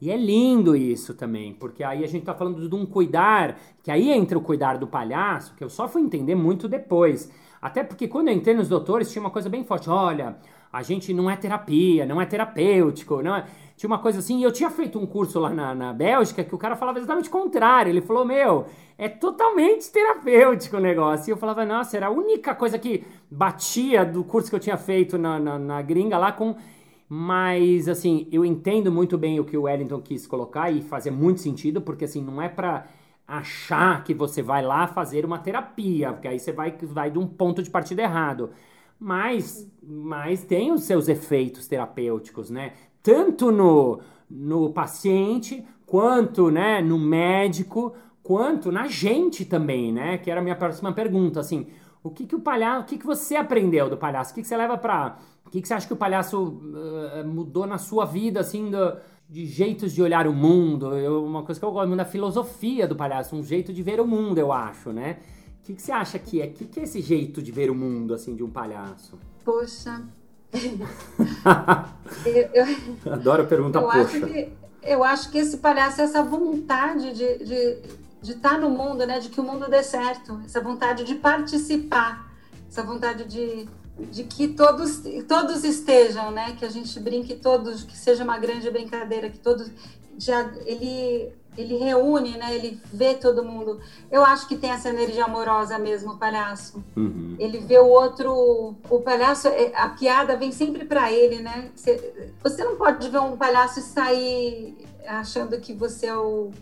E 0.00 0.10
é 0.10 0.16
lindo 0.16 0.74
isso 0.74 1.12
também, 1.12 1.52
porque 1.52 1.84
aí 1.84 2.02
a 2.02 2.08
gente 2.08 2.24
tá 2.24 2.32
falando 2.32 2.66
de 2.66 2.74
um 2.74 2.86
cuidar, 2.86 3.58
que 3.82 3.90
aí 3.90 4.10
entra 4.10 4.38
o 4.38 4.40
cuidar 4.40 4.78
do 4.78 4.86
palhaço, 4.86 5.54
que 5.54 5.62
eu 5.62 5.68
só 5.68 5.86
fui 5.86 6.00
entender 6.00 6.34
muito 6.34 6.66
depois. 6.66 7.30
Até 7.60 7.82
porque 7.82 8.08
quando 8.08 8.28
eu 8.28 8.34
entrei 8.34 8.54
nos 8.54 8.68
doutores 8.68 9.10
tinha 9.10 9.20
uma 9.20 9.30
coisa 9.30 9.48
bem 9.48 9.64
forte, 9.64 9.90
olha, 9.90 10.36
a 10.72 10.82
gente 10.82 11.12
não 11.12 11.30
é 11.30 11.36
terapia, 11.36 12.06
não 12.06 12.20
é 12.20 12.26
terapêutico, 12.26 13.22
não 13.22 13.36
é 13.36 13.44
tinha 13.78 13.88
uma 13.88 14.00
coisa 14.00 14.18
assim, 14.18 14.40
e 14.40 14.42
eu 14.42 14.50
tinha 14.50 14.68
feito 14.70 14.98
um 14.98 15.06
curso 15.06 15.38
lá 15.38 15.50
na, 15.50 15.72
na 15.72 15.92
Bélgica 15.92 16.42
que 16.42 16.52
o 16.52 16.58
cara 16.58 16.74
falava 16.74 16.98
exatamente 16.98 17.28
o 17.28 17.32
contrário. 17.32 17.88
Ele 17.88 18.00
falou, 18.00 18.24
meu, 18.24 18.66
é 18.98 19.08
totalmente 19.08 19.88
terapêutico 19.92 20.76
o 20.76 20.80
negócio. 20.80 21.30
E 21.30 21.32
eu 21.32 21.36
falava, 21.36 21.64
nossa, 21.64 21.96
era 21.96 22.08
a 22.08 22.10
única 22.10 22.56
coisa 22.56 22.76
que 22.76 23.04
batia 23.30 24.04
do 24.04 24.24
curso 24.24 24.50
que 24.50 24.56
eu 24.56 24.60
tinha 24.60 24.76
feito 24.76 25.16
na, 25.16 25.38
na, 25.38 25.58
na 25.60 25.80
gringa 25.80 26.18
lá 26.18 26.32
com. 26.32 26.56
Mas, 27.08 27.88
assim, 27.88 28.26
eu 28.32 28.44
entendo 28.44 28.90
muito 28.90 29.16
bem 29.16 29.38
o 29.38 29.44
que 29.44 29.56
o 29.56 29.62
Wellington 29.62 30.00
quis 30.00 30.26
colocar 30.26 30.72
e 30.72 30.82
fazia 30.82 31.12
muito 31.12 31.40
sentido, 31.40 31.80
porque, 31.80 32.04
assim, 32.04 32.20
não 32.20 32.42
é 32.42 32.48
para 32.48 32.84
achar 33.28 34.02
que 34.02 34.14
você 34.14 34.42
vai 34.42 34.62
lá 34.62 34.88
fazer 34.88 35.24
uma 35.24 35.38
terapia, 35.38 36.12
porque 36.12 36.26
aí 36.26 36.40
você 36.40 36.50
vai, 36.50 36.76
vai 36.82 37.10
de 37.10 37.18
um 37.18 37.26
ponto 37.26 37.62
de 37.62 37.70
partida 37.70 38.02
errado. 38.02 38.50
Mas, 38.98 39.70
mas 39.80 40.42
tem 40.42 40.72
os 40.72 40.82
seus 40.82 41.06
efeitos 41.06 41.68
terapêuticos, 41.68 42.50
né? 42.50 42.72
tanto 43.02 43.50
no, 43.50 44.00
no 44.28 44.70
paciente, 44.70 45.64
quanto 45.86 46.50
né, 46.50 46.82
no 46.82 46.98
médico, 46.98 47.94
quanto 48.22 48.70
na 48.70 48.86
gente 48.86 49.44
também, 49.46 49.90
né? 49.90 50.18
Que 50.18 50.30
era 50.30 50.40
a 50.40 50.42
minha 50.42 50.56
próxima 50.56 50.92
pergunta, 50.92 51.40
assim, 51.40 51.68
o 52.02 52.10
que 52.10 52.26
que 52.26 52.36
o 52.36 52.40
palhaço, 52.40 52.82
o 52.82 52.84
que 52.84 52.98
que 52.98 53.06
você 53.06 53.36
aprendeu 53.36 53.88
do 53.88 53.96
palhaço? 53.96 54.32
O 54.32 54.34
que 54.34 54.42
que 54.42 54.48
você 54.48 54.56
leva 54.56 54.76
para, 54.76 55.18
o 55.46 55.50
que 55.50 55.62
que 55.62 55.68
você 55.68 55.72
acha 55.72 55.86
que 55.86 55.92
o 55.92 55.96
palhaço 55.96 56.38
uh, 56.42 57.26
mudou 57.26 57.66
na 57.66 57.78
sua 57.78 58.04
vida, 58.04 58.40
assim, 58.40 58.70
do, 58.70 58.96
de 59.28 59.44
jeitos 59.46 59.92
de 59.92 60.02
olhar 60.02 60.26
o 60.26 60.32
mundo? 60.32 60.96
Eu, 60.96 61.24
uma 61.24 61.42
coisa 61.42 61.60
que 61.60 61.66
eu 61.66 61.70
gosto 61.70 61.88
muito 61.88 61.98
da 61.98 62.04
filosofia 62.04 62.88
do 62.88 62.96
palhaço, 62.96 63.36
um 63.36 63.42
jeito 63.42 63.72
de 63.72 63.82
ver 63.82 64.00
o 64.00 64.06
mundo, 64.06 64.38
eu 64.38 64.52
acho, 64.52 64.92
né? 64.92 65.18
O 65.60 65.64
que, 65.64 65.74
que 65.74 65.82
você 65.82 65.92
acha 65.92 66.18
que 66.18 66.40
é? 66.40 66.46
O 66.46 66.52
que, 66.52 66.64
que 66.64 66.80
é 66.80 66.84
esse 66.84 67.00
jeito 67.02 67.42
de 67.42 67.52
ver 67.52 67.70
o 67.70 67.74
mundo, 67.74 68.14
assim, 68.14 68.34
de 68.34 68.42
um 68.42 68.50
palhaço? 68.50 69.18
Poxa, 69.44 70.02
eu, 72.54 73.12
Adoro 73.12 73.46
perguntar 73.46 73.80
eu 73.80 73.86
poxa. 73.86 74.00
Acho 74.00 74.20
que, 74.26 74.52
eu 74.82 75.04
acho 75.04 75.30
que 75.30 75.38
esse 75.38 75.58
palhaço 75.58 76.00
é 76.00 76.04
essa 76.04 76.22
vontade 76.22 77.12
de, 77.12 77.38
de, 77.44 77.82
de 78.22 78.32
estar 78.32 78.52
tá 78.52 78.58
no 78.58 78.70
mundo, 78.70 79.06
né? 79.06 79.18
De 79.20 79.28
que 79.28 79.38
o 79.40 79.44
mundo 79.44 79.68
dê 79.68 79.82
certo, 79.82 80.40
essa 80.44 80.60
vontade 80.60 81.04
de 81.04 81.16
participar, 81.16 82.32
essa 82.66 82.82
vontade 82.82 83.24
de, 83.24 83.68
de 83.98 84.24
que 84.24 84.48
todos, 84.48 85.02
todos 85.26 85.64
estejam, 85.64 86.30
né? 86.30 86.54
Que 86.58 86.64
a 86.64 86.70
gente 86.70 86.98
brinque 87.00 87.34
todos, 87.34 87.82
que 87.82 87.96
seja 87.96 88.22
uma 88.22 88.38
grande 88.38 88.70
brincadeira, 88.70 89.28
que 89.28 89.38
todos 89.38 89.70
já 90.16 90.50
ele 90.66 91.32
ele 91.58 91.76
reúne, 91.76 92.36
né? 92.36 92.54
Ele 92.54 92.80
vê 92.92 93.14
todo 93.14 93.44
mundo. 93.44 93.80
Eu 94.10 94.24
acho 94.24 94.46
que 94.46 94.56
tem 94.56 94.70
essa 94.70 94.90
energia 94.90 95.24
amorosa 95.24 95.76
mesmo, 95.76 96.12
o 96.12 96.16
palhaço. 96.16 96.82
Uhum. 96.96 97.34
Ele 97.36 97.58
vê 97.58 97.78
o 97.78 97.86
outro, 97.86 98.76
o 98.88 99.00
palhaço, 99.00 99.48
é, 99.48 99.72
a 99.74 99.88
piada 99.88 100.36
vem 100.36 100.52
sempre 100.52 100.84
para 100.84 101.10
ele, 101.10 101.42
né? 101.42 101.72
Você, 101.74 102.32
você, 102.40 102.62
não 102.62 102.76
pode 102.76 103.08
ver 103.08 103.18
um 103.18 103.36
palhaço 103.36 103.80
e 103.80 103.82
sair 103.82 104.76
achando 105.04 105.58
que 105.58 105.72
você 105.72 106.06
é 106.06 106.16
o, 106.16 106.52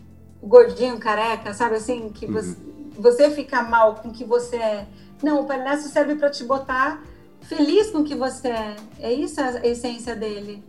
o 0.41 0.47
gordinho 0.47 0.97
careca, 0.97 1.53
sabe 1.53 1.75
assim, 1.75 2.09
que 2.09 2.25
uhum. 2.25 2.33
você, 2.33 2.57
você 2.97 3.29
fica 3.29 3.61
mal 3.61 3.95
com 3.95 4.09
o 4.09 4.11
que 4.11 4.23
você 4.23 4.55
é. 4.55 4.87
Não, 5.21 5.41
o 5.41 5.45
palhaço 5.45 5.89
serve 5.89 6.15
para 6.15 6.31
te 6.31 6.43
botar 6.43 7.03
feliz 7.41 7.89
com 7.89 7.99
o 7.99 8.03
que 8.03 8.15
você 8.15 8.49
é. 8.49 8.75
É 8.99 9.13
isso 9.13 9.39
a 9.39 9.65
essência 9.65 10.15
dele. 10.15 10.63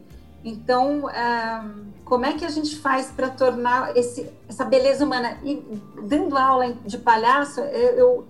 Então, 0.45 1.11
é, 1.11 1.65
como 2.05 2.25
é 2.25 2.33
que 2.33 2.45
a 2.45 2.49
gente 2.49 2.77
faz 2.79 3.11
para 3.11 3.29
tornar 3.29 3.97
esse, 3.97 4.31
essa 4.49 4.65
beleza 4.65 5.05
humana? 5.05 5.37
E 5.45 5.63
dando 6.03 6.37
aula 6.37 6.73
de 6.87 6.97
palhaço, 6.99 7.61
eu, 7.61 8.27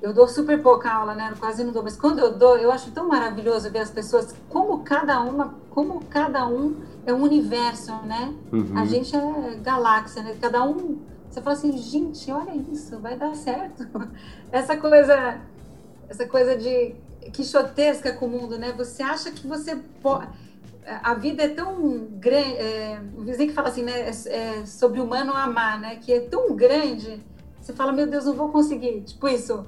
eu 0.00 0.12
dou 0.12 0.28
super 0.28 0.62
pouca 0.62 0.90
aula, 0.90 1.14
né? 1.14 1.34
Quase 1.40 1.64
não 1.64 1.72
dou, 1.72 1.82
mas 1.82 1.96
quando 1.96 2.20
eu 2.20 2.32
dou, 2.32 2.56
eu 2.56 2.70
acho 2.70 2.90
tão 2.92 3.08
maravilhoso 3.08 3.70
ver 3.70 3.80
as 3.80 3.90
pessoas 3.90 4.34
como 4.48 4.80
cada 4.84 5.20
uma, 5.20 5.54
como 5.70 6.04
cada 6.04 6.46
um 6.46 6.76
é 7.06 7.12
um 7.12 7.22
universo, 7.22 7.92
né? 8.04 8.32
Uhum. 8.52 8.78
A 8.78 8.84
gente 8.84 9.16
é 9.16 9.56
galáxia, 9.62 10.22
né? 10.22 10.36
Cada 10.40 10.62
um, 10.62 10.98
você 11.28 11.40
fala 11.40 11.56
assim, 11.56 11.76
gente, 11.76 12.30
olha 12.30 12.54
isso, 12.70 12.98
vai 12.98 13.16
dar 13.16 13.34
certo. 13.34 13.86
Essa 14.52 14.76
coisa, 14.76 15.40
essa 16.08 16.26
coisa 16.26 16.56
de 16.56 16.94
quixotesca 17.30 18.12
com 18.12 18.26
o 18.26 18.28
mundo, 18.28 18.58
né? 18.58 18.72
Você 18.76 19.02
acha 19.02 19.30
que 19.30 19.46
você 19.46 19.76
pode 20.02 20.28
a 21.02 21.14
vida 21.14 21.42
é 21.42 21.48
tão 21.48 22.08
grande, 22.18 22.56
é, 22.56 23.00
o 23.16 23.22
vizinho 23.22 23.48
que 23.48 23.54
fala 23.54 23.68
assim, 23.68 23.82
né, 23.82 24.08
é, 24.08 24.10
é 24.10 24.66
sobre 24.66 25.00
humano 25.00 25.32
amar, 25.32 25.78
né, 25.78 25.96
que 25.96 26.12
é 26.12 26.20
tão 26.20 26.54
grande, 26.56 27.20
você 27.60 27.72
fala, 27.72 27.92
meu 27.92 28.06
Deus, 28.06 28.24
não 28.24 28.34
vou 28.34 28.48
conseguir, 28.48 29.02
tipo 29.02 29.28
isso, 29.28 29.66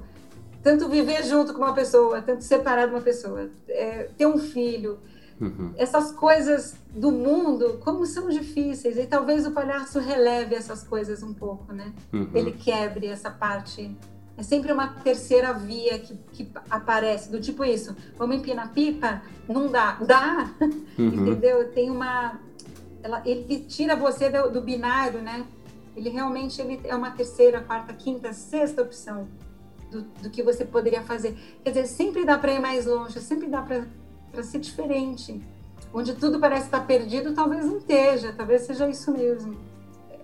tanto 0.63 0.89
viver 0.89 1.23
junto 1.23 1.53
com 1.53 1.59
uma 1.59 1.73
pessoa, 1.73 2.21
tanto 2.21 2.43
separar 2.43 2.87
de 2.87 2.93
uma 2.93 3.01
pessoa, 3.01 3.49
é, 3.69 4.09
ter 4.17 4.25
um 4.25 4.37
filho, 4.37 4.99
uhum. 5.39 5.73
essas 5.77 6.11
coisas 6.11 6.75
do 6.89 7.11
mundo, 7.11 7.79
como 7.83 8.05
são 8.05 8.29
difíceis, 8.29 8.97
e 8.97 9.05
talvez 9.05 9.45
o 9.45 9.51
palhaço 9.51 9.99
releve 9.99 10.55
essas 10.55 10.83
coisas 10.83 11.21
um 11.21 11.33
pouco, 11.33 11.71
né, 11.71 11.93
uhum. 12.11 12.29
ele 12.33 12.51
quebre 12.51 13.07
essa 13.07 13.29
parte 13.29 13.95
é 14.41 14.43
sempre 14.43 14.71
uma 14.71 14.87
terceira 14.87 15.53
via 15.53 15.99
que, 15.99 16.15
que 16.33 16.51
aparece, 16.67 17.29
do 17.29 17.39
tipo 17.39 17.63
isso, 17.63 17.95
vamos 18.17 18.37
empinar 18.37 18.73
pipa? 18.73 19.21
Não 19.47 19.67
dá. 19.67 19.99
Dá! 20.01 20.51
Uhum. 20.97 21.07
Entendeu? 21.13 21.71
Tem 21.71 21.91
uma... 21.91 22.39
Ela, 23.03 23.21
ele 23.23 23.59
tira 23.67 23.95
você 23.95 24.31
do, 24.31 24.49
do, 24.49 24.61
binário, 24.61 25.21
né? 25.21 25.45
Ele 25.95 26.09
realmente 26.09 26.59
ele 26.59 26.81
é 26.85 26.95
uma 26.95 27.11
terceira, 27.11 27.61
quarta, 27.61 27.93
quinta, 27.93 28.33
sexta 28.33 28.81
opção 28.81 29.27
do, 29.91 30.01
do 30.01 30.29
que 30.31 30.41
você 30.41 30.65
poderia 30.65 31.03
fazer. 31.03 31.37
Quer 31.63 31.69
dizer, 31.69 31.85
sempre 31.85 32.25
dá 32.25 32.35
para 32.35 32.53
ir 32.53 32.59
mais 32.59 32.87
longe, 32.87 33.19
sempre 33.19 33.47
dá 33.47 33.61
para 33.61 34.43
ser 34.43 34.57
diferente. 34.57 35.39
Onde 35.93 36.15
tudo 36.15 36.39
parece 36.39 36.65
estar 36.65 36.87
perdido, 36.87 37.35
talvez 37.35 37.63
não 37.65 37.77
esteja, 37.77 38.33
talvez 38.35 38.63
seja 38.63 38.89
isso 38.89 39.11
mesmo. 39.11 39.55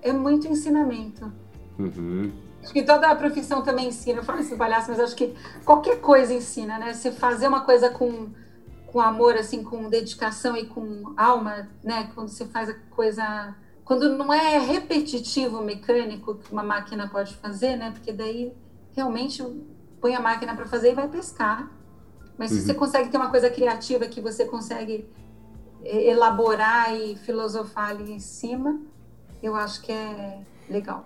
É 0.02 0.12
muito 0.12 0.48
ensinamento. 0.48 1.32
Uhum. 1.78 2.47
Acho 2.68 2.74
que 2.74 2.84
toda 2.84 3.10
a 3.10 3.16
profissão 3.16 3.62
também 3.62 3.88
ensina. 3.88 4.20
Eu 4.20 4.24
falo 4.26 4.42
isso 4.42 4.58
palhaço, 4.58 4.90
mas 4.90 5.00
acho 5.00 5.16
que 5.16 5.34
qualquer 5.64 6.02
coisa 6.02 6.34
ensina, 6.34 6.78
né? 6.78 6.94
Se 6.94 7.14
fazer 7.14 7.48
uma 7.48 7.62
coisa 7.62 7.90
com, 7.90 8.28
com 8.88 9.00
amor, 9.00 9.38
assim, 9.38 9.64
com 9.64 9.90
dedicação 9.90 10.54
e 10.58 10.66
com 10.66 11.14
alma, 11.16 11.70
né? 11.82 12.12
Quando 12.14 12.28
você 12.28 12.46
faz 12.46 12.70
a 12.70 12.74
coisa. 12.92 13.56
Quando 13.86 14.18
não 14.18 14.34
é 14.34 14.58
repetitivo, 14.58 15.62
mecânico, 15.62 16.36
que 16.36 16.52
uma 16.52 16.62
máquina 16.62 17.08
pode 17.08 17.36
fazer, 17.38 17.78
né? 17.78 17.92
Porque 17.92 18.12
daí 18.12 18.54
realmente 18.92 19.42
põe 20.02 20.14
a 20.14 20.20
máquina 20.20 20.54
para 20.54 20.66
fazer 20.66 20.92
e 20.92 20.96
vai 20.96 21.08
pescar. 21.08 21.72
Mas 22.38 22.52
uhum. 22.52 22.58
se 22.58 22.66
você 22.66 22.74
consegue 22.74 23.08
ter 23.08 23.16
uma 23.16 23.30
coisa 23.30 23.50
criativa 23.50 24.08
que 24.08 24.20
você 24.20 24.44
consegue 24.44 25.10
elaborar 25.86 26.94
e 26.94 27.16
filosofar 27.16 27.92
ali 27.92 28.12
em 28.12 28.20
cima, 28.20 28.78
eu 29.42 29.56
acho 29.56 29.82
que 29.82 29.94
é 29.94 30.42
legal. 30.70 31.06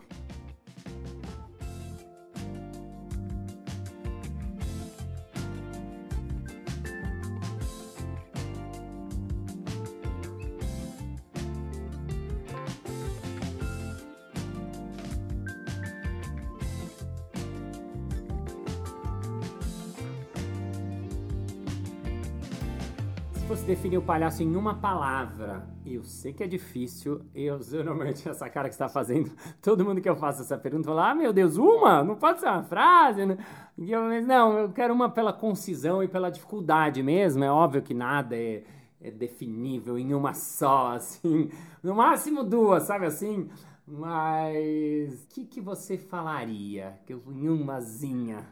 Fosse 23.51 23.65
definir 23.65 23.98
o 23.98 24.01
palhaço 24.01 24.41
em 24.41 24.55
uma 24.55 24.75
palavra, 24.75 25.67
eu 25.86 26.05
sei 26.05 26.31
que 26.31 26.41
é 26.41 26.48
difícil, 26.48 27.20
eu 27.36 27.60
normalmente 27.84 28.29
essa 28.29 28.50
cara 28.50 28.70
que 28.70 28.75
está 28.75 28.88
fazendo, 28.88 29.29
todo 29.62 29.84
mundo 29.84 30.00
que 30.00 30.08
eu 30.08 30.15
faço 30.15 30.41
essa 30.41 30.58
pergunta 30.58 30.88
fala, 30.88 31.10
ah 31.10 31.13
meu 31.13 31.34
Deus, 31.34 31.58
uma? 31.58 32.01
Não 32.01 32.15
pode 32.15 32.39
ser 32.39 32.46
uma 32.46 32.63
frase? 32.63 33.25
Né? 33.25 33.38
Eu, 33.77 34.22
não, 34.22 34.58
eu 34.58 34.70
quero 34.70 34.93
uma 34.93 35.10
pela 35.10 35.34
concisão 35.34 36.01
e 36.01 36.08
pela 36.08 36.31
dificuldade 36.31 37.03
mesmo, 37.03 37.43
é 37.43 37.51
óbvio 37.51 37.81
que 37.81 37.93
nada 37.93 38.38
é, 38.38 38.63
é 39.01 39.12
definível 39.12 40.00
em 40.00 40.13
uma 40.13 40.34
só, 40.34 40.93
assim, 40.96 41.51
no 41.84 41.93
máximo 41.93 42.46
duas, 42.46 42.84
sabe 42.84 43.05
assim? 43.05 43.50
Mas 43.86 45.25
o 45.25 45.27
que, 45.27 45.43
que 45.43 45.60
você 45.60 45.98
falaria 45.98 46.98
que 47.05 47.12
eu, 47.12 47.22
em 47.29 47.50
umazinha? 47.50 48.48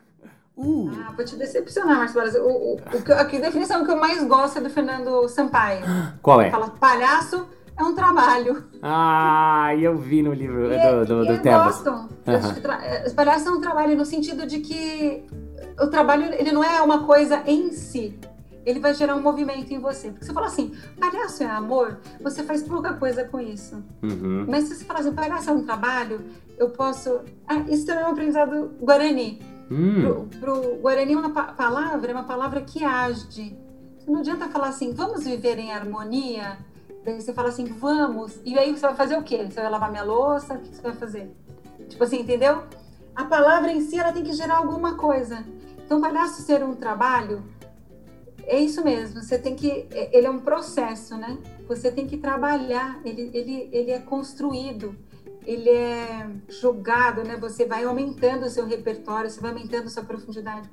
Uh. 0.59 0.91
Ah, 0.93 1.13
vou 1.15 1.23
te 1.23 1.37
decepcionar, 1.37 1.97
Marcelo. 1.97 2.43
O, 2.43 2.73
o, 2.73 2.75
o, 2.75 3.13
a 3.13 3.23
definição 3.23 3.85
que 3.85 3.91
eu 3.91 3.95
mais 3.95 4.21
gosto 4.25 4.57
é 4.57 4.61
do 4.61 4.69
Fernando 4.69 5.29
Sampaio. 5.29 5.85
Qual 6.21 6.41
é? 6.41 6.51
Fala, 6.51 6.69
palhaço 6.71 7.47
é 7.77 7.83
um 7.83 7.95
trabalho. 7.95 8.65
Ah, 8.81 9.73
eu 9.79 9.97
vi 9.97 10.21
no 10.21 10.33
livro 10.33 10.69
e, 10.73 10.77
do, 10.77 11.05
do, 11.05 11.25
do 11.25 11.31
eu 11.31 11.41
Gosto. 11.41 11.89
Uhum. 11.89 12.61
Tra... 12.61 12.81
palhaço 13.15 13.47
é 13.47 13.51
um 13.53 13.61
trabalho 13.61 13.95
no 13.95 14.03
sentido 14.03 14.45
de 14.45 14.59
que 14.59 15.23
o 15.79 15.87
trabalho 15.87 16.25
ele 16.33 16.51
não 16.51 16.61
é 16.61 16.81
uma 16.81 17.05
coisa 17.05 17.41
em 17.47 17.71
si. 17.71 18.19
Ele 18.65 18.81
vai 18.81 18.93
gerar 18.93 19.15
um 19.15 19.21
movimento 19.21 19.73
em 19.73 19.79
você. 19.79 20.09
Porque 20.09 20.25
você 20.25 20.33
fala 20.33 20.47
assim, 20.47 20.73
palhaço 20.99 21.41
é 21.41 21.45
amor, 21.45 21.99
você 22.19 22.43
faz 22.43 22.61
pouca 22.61 22.93
coisa 22.95 23.23
com 23.23 23.39
isso. 23.39 23.81
Uhum. 24.03 24.45
Mas 24.45 24.65
se 24.65 24.75
você 24.75 24.83
fala 24.83 24.99
assim, 24.99 25.13
palhaço 25.13 25.49
é 25.49 25.53
um 25.53 25.63
trabalho, 25.63 26.19
eu 26.57 26.69
posso. 26.71 27.21
Ah, 27.47 27.63
isso 27.69 27.85
também 27.85 28.03
é 28.03 28.07
um 28.07 28.11
aprendizado 28.11 28.71
guarani 28.81 29.41
Hum. 29.71 30.27
Para 30.39 30.53
o 30.53 30.77
Guarani, 30.77 31.15
uma 31.15 31.29
pa 31.29 31.43
palavra 31.53 32.11
é 32.11 32.13
uma 32.13 32.23
palavra 32.23 32.61
que 32.61 32.83
age. 32.83 33.57
Não 34.07 34.19
adianta 34.19 34.49
falar 34.49 34.69
assim, 34.69 34.93
vamos 34.93 35.23
viver 35.23 35.59
em 35.59 35.71
harmonia. 35.71 36.57
Daí 37.05 37.21
você 37.21 37.33
fala 37.33 37.49
assim, 37.49 37.65
vamos. 37.65 38.39
E 38.43 38.57
aí 38.57 38.71
você 38.71 38.81
vai 38.81 38.95
fazer 38.95 39.17
o 39.17 39.23
quê? 39.23 39.45
Você 39.49 39.61
vai 39.61 39.69
lavar 39.69 39.91
minha 39.91 40.03
louça? 40.03 40.55
O 40.55 40.59
que 40.59 40.75
você 40.75 40.81
vai 40.81 40.93
fazer? 40.93 41.31
Tipo 41.87 42.03
assim, 42.03 42.21
entendeu? 42.21 42.63
A 43.15 43.25
palavra 43.25 43.71
em 43.71 43.81
si, 43.81 43.99
ela 43.99 44.11
tem 44.11 44.23
que 44.23 44.33
gerar 44.33 44.57
alguma 44.57 44.95
coisa. 44.95 45.45
Então, 45.85 46.01
palhaço 46.01 46.41
ser 46.41 46.63
um 46.63 46.75
trabalho, 46.75 47.43
é 48.45 48.59
isso 48.59 48.83
mesmo. 48.83 49.21
Você 49.21 49.37
tem 49.37 49.55
que. 49.55 49.87
É, 49.91 50.17
ele 50.17 50.27
é 50.27 50.29
um 50.29 50.39
processo, 50.39 51.15
né? 51.15 51.37
Você 51.67 51.91
tem 51.91 52.07
que 52.07 52.17
trabalhar. 52.17 52.99
Ele, 53.05 53.29
ele, 53.33 53.69
ele 53.71 53.91
é 53.91 53.99
construído 53.99 54.95
ele 55.49 55.67
é 55.71 56.29
julgado, 56.47 57.23
né? 57.23 57.35
Você 57.37 57.65
vai 57.65 57.83
aumentando 57.83 58.45
o 58.45 58.49
seu 58.51 58.67
repertório, 58.67 59.27
você 59.27 59.41
vai 59.41 59.49
aumentando 59.49 59.87
a 59.87 59.89
sua 59.89 60.03
profundidade. 60.03 60.69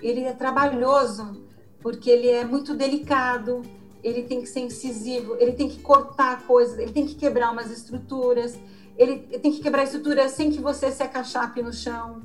Ele 0.00 0.22
é 0.22 0.32
trabalhoso, 0.32 1.42
porque 1.80 2.08
ele 2.08 2.28
é 2.28 2.44
muito 2.44 2.72
delicado, 2.72 3.62
ele 4.00 4.22
tem 4.22 4.40
que 4.40 4.46
ser 4.46 4.60
incisivo, 4.60 5.36
ele 5.40 5.54
tem 5.54 5.68
que 5.68 5.80
cortar 5.80 6.46
coisas, 6.46 6.78
ele 6.78 6.92
tem 6.92 7.04
que 7.04 7.16
quebrar 7.16 7.50
umas 7.50 7.68
estruturas, 7.68 8.56
ele 8.96 9.18
tem 9.40 9.50
que 9.50 9.60
quebrar 9.60 9.82
estruturas 9.82 10.30
sem 10.30 10.52
que 10.52 10.60
você 10.60 10.92
se 10.92 11.02
acachape 11.02 11.60
no 11.60 11.72
chão, 11.72 12.22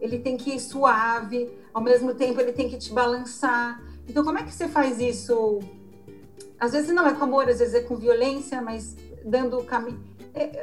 ele 0.00 0.20
tem 0.20 0.36
que 0.36 0.54
ir 0.54 0.60
suave, 0.60 1.50
ao 1.74 1.82
mesmo 1.82 2.14
tempo 2.14 2.40
ele 2.40 2.52
tem 2.52 2.70
que 2.70 2.78
te 2.78 2.92
balançar. 2.92 3.82
Então, 4.08 4.22
como 4.22 4.38
é 4.38 4.44
que 4.44 4.54
você 4.54 4.68
faz 4.68 5.00
isso? 5.00 5.58
Às 6.60 6.70
vezes 6.70 6.94
não 6.94 7.08
é 7.08 7.12
com 7.12 7.24
amor, 7.24 7.48
às 7.48 7.58
vezes 7.58 7.74
é 7.74 7.80
com 7.80 7.96
violência, 7.96 8.62
mas 8.62 8.96
dando 9.24 9.58
o 9.58 9.64
caminho 9.64 10.10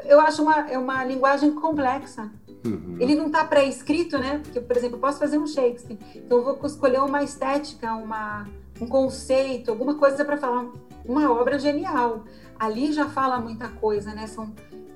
eu 0.05 0.19
acho 0.19 0.41
uma, 0.41 0.69
é 0.69 0.77
uma 0.77 1.03
linguagem 1.03 1.51
complexa. 1.53 2.31
Uhum. 2.65 2.97
Ele 2.99 3.15
não 3.15 3.27
está 3.27 3.43
pré-escrito, 3.43 4.17
né? 4.17 4.39
Porque, 4.43 4.59
por 4.59 4.75
exemplo, 4.75 4.97
eu 4.97 5.01
posso 5.01 5.19
fazer 5.19 5.37
um 5.37 5.47
Shakespeare, 5.47 5.97
então 6.15 6.37
eu 6.37 6.43
vou 6.43 6.59
escolher 6.65 6.99
uma 6.99 7.23
estética, 7.23 7.93
uma, 7.93 8.47
um 8.81 8.87
conceito, 8.87 9.71
alguma 9.71 9.95
coisa 9.95 10.25
para 10.25 10.37
falar 10.37 10.65
uma 11.05 11.31
obra 11.31 11.57
genial. 11.59 12.23
Ali 12.59 12.91
já 12.91 13.07
fala 13.07 13.39
muita 13.39 13.69
coisa, 13.69 14.13
né? 14.13 14.27
São, 14.27 14.51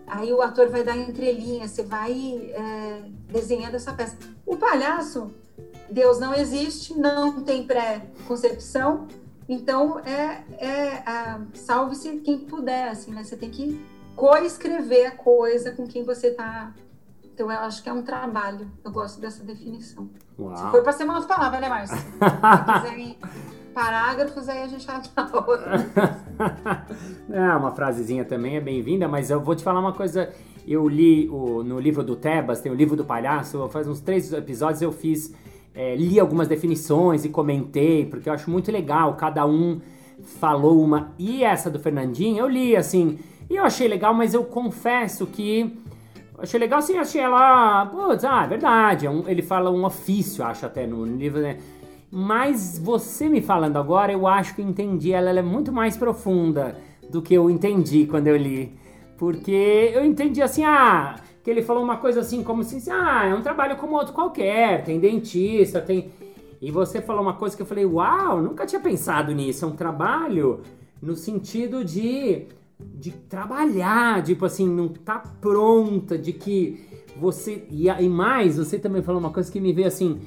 aí 0.08 0.34
o 0.34 0.42
ator 0.42 0.70
vai 0.70 0.84
dar 0.84 0.98
entrelinhas, 0.98 1.72
você 1.72 1.84
vai 1.84 2.52
é, 2.54 3.04
desenhando 3.30 3.76
essa 3.76 3.94
peça. 3.94 4.18
O 4.46 4.58
palhaço, 4.58 5.32
Deus 5.90 6.20
não 6.20 6.34
existe, 6.34 6.98
não 6.98 7.42
tem 7.42 7.64
pré-concepção, 7.64 9.08
então 9.48 10.00
é, 10.00 10.44
é 10.58 11.04
salve-se 11.54 12.18
quem 12.18 12.40
puder, 12.40 12.90
assim, 12.90 13.12
né? 13.12 13.24
Você 13.24 13.38
tem 13.38 13.50
que 13.50 13.80
coescrever 14.22 15.08
a 15.08 15.12
coisa 15.16 15.72
com 15.72 15.88
quem 15.88 16.04
você 16.04 16.28
está. 16.28 16.72
Então, 17.24 17.52
eu 17.52 17.60
acho 17.62 17.82
que 17.82 17.90
é 17.90 17.94
um 17.94 18.04
trabalho. 18.04 18.68
Eu 18.86 18.92
gosto 18.92 19.20
dessa 19.20 19.44
definição. 19.44 20.12
Uau. 20.38 20.56
Se 20.56 20.64
for 20.70 20.84
para 20.84 20.92
ser 20.92 21.06
uma 21.06 21.20
palavra, 21.24 21.60
né, 21.60 21.68
Márcio? 21.68 21.98
Se 21.98 22.82
quiserem 22.84 23.18
parágrafos, 23.74 24.48
aí 24.48 24.62
a 24.62 24.68
gente 24.68 24.86
fala 24.86 25.02
na 25.18 25.24
outra. 25.38 25.88
é, 27.32 27.56
uma 27.56 27.72
frasezinha 27.72 28.24
também 28.24 28.58
é 28.58 28.62
bem-vinda, 28.62 29.08
mas 29.08 29.32
eu 29.32 29.40
vou 29.40 29.56
te 29.56 29.64
falar 29.64 29.80
uma 29.80 29.94
coisa. 29.94 30.32
Eu 30.68 30.88
li 30.88 31.28
o, 31.28 31.64
no 31.64 31.80
livro 31.80 32.04
do 32.04 32.16
Tebas, 32.16 32.62
tem 32.62 32.72
o 32.72 32.76
livro 32.76 32.96
do 32.96 33.04
palhaço, 33.04 33.68
faz 33.70 33.88
uns 33.88 34.02
três 34.02 34.32
episódios 34.32 34.84
eu 34.84 34.92
fiz, 34.92 35.34
é, 35.74 35.96
li 35.96 36.20
algumas 36.20 36.48
definições 36.48 37.26
e 37.26 37.30
comentei, 37.30 38.06
porque 38.06 38.30
eu 38.30 38.34
acho 38.34 38.52
muito 38.52 38.72
legal, 38.72 39.16
cada 39.16 39.48
um 39.48 39.82
falou 40.40 40.80
uma. 40.80 41.12
E 41.18 41.44
essa 41.44 41.72
do 41.72 41.80
Fernandinho, 41.80 42.38
eu 42.38 42.48
li 42.48 42.76
assim, 42.76 43.18
e 43.52 43.58
eu 43.58 43.66
achei 43.66 43.86
legal, 43.86 44.14
mas 44.14 44.34
eu 44.34 44.46
confesso 44.46 45.28
que. 45.28 45.78
Achei 46.40 46.58
legal 46.58 46.82
sim, 46.82 46.98
achei 46.98 47.20
ela. 47.20 47.86
Putz, 47.86 48.24
ah, 48.24 48.46
é 48.46 48.48
verdade. 48.48 49.06
É 49.06 49.10
um, 49.10 49.28
ele 49.28 49.42
fala 49.42 49.70
um 49.70 49.84
ofício, 49.84 50.42
acho 50.42 50.66
até 50.66 50.88
no 50.88 51.04
livro, 51.04 51.42
né? 51.42 51.58
Mas 52.10 52.80
você 52.80 53.28
me 53.28 53.42
falando 53.42 53.76
agora, 53.76 54.14
eu 54.14 54.26
acho 54.26 54.56
que 54.56 54.62
entendi 54.62 55.12
ela, 55.12 55.30
ela 55.30 55.40
é 55.40 55.44
muito 55.44 55.70
mais 55.70 55.98
profunda 55.98 56.78
do 57.10 57.22
que 57.22 57.34
eu 57.34 57.50
entendi 57.50 58.06
quando 58.06 58.28
eu 58.28 58.38
li. 58.38 58.74
Porque 59.18 59.92
eu 59.94 60.06
entendi 60.06 60.42
assim, 60.42 60.64
ah, 60.64 61.18
que 61.44 61.50
ele 61.50 61.62
falou 61.62 61.84
uma 61.84 61.98
coisa 61.98 62.22
assim, 62.22 62.44
como 62.44 62.64
se, 62.64 62.90
ah, 62.90 63.26
é 63.26 63.36
um 63.36 63.42
trabalho 63.42 63.76
como 63.76 63.98
outro 63.98 64.14
qualquer, 64.14 64.86
tem 64.86 64.98
dentista, 64.98 65.82
tem. 65.82 66.10
E 66.62 66.72
você 66.72 67.02
falou 67.02 67.22
uma 67.22 67.34
coisa 67.34 67.56
que 67.56 67.62
eu 67.62 67.68
falei, 67.68 67.86
uau, 67.86 68.42
nunca 68.42 68.66
tinha 68.66 68.80
pensado 68.80 69.34
nisso. 69.34 69.66
É 69.66 69.68
um 69.68 69.76
trabalho 69.76 70.62
no 71.02 71.16
sentido 71.18 71.84
de 71.84 72.48
de 72.94 73.12
trabalhar, 73.12 74.24
tipo 74.24 74.46
assim, 74.46 74.68
não 74.68 74.88
tá 74.88 75.20
pronta, 75.20 76.18
de 76.18 76.34
que 76.34 76.86
você. 77.16 77.66
E, 77.70 78.10
mais, 78.10 78.58
você 78.58 78.80
também 78.80 79.02
falou 79.02 79.20
uma 79.20 79.32
coisa 79.32 79.52
que 79.52 79.60
me 79.60 79.74
veio 79.74 79.88
assim: 79.88 80.20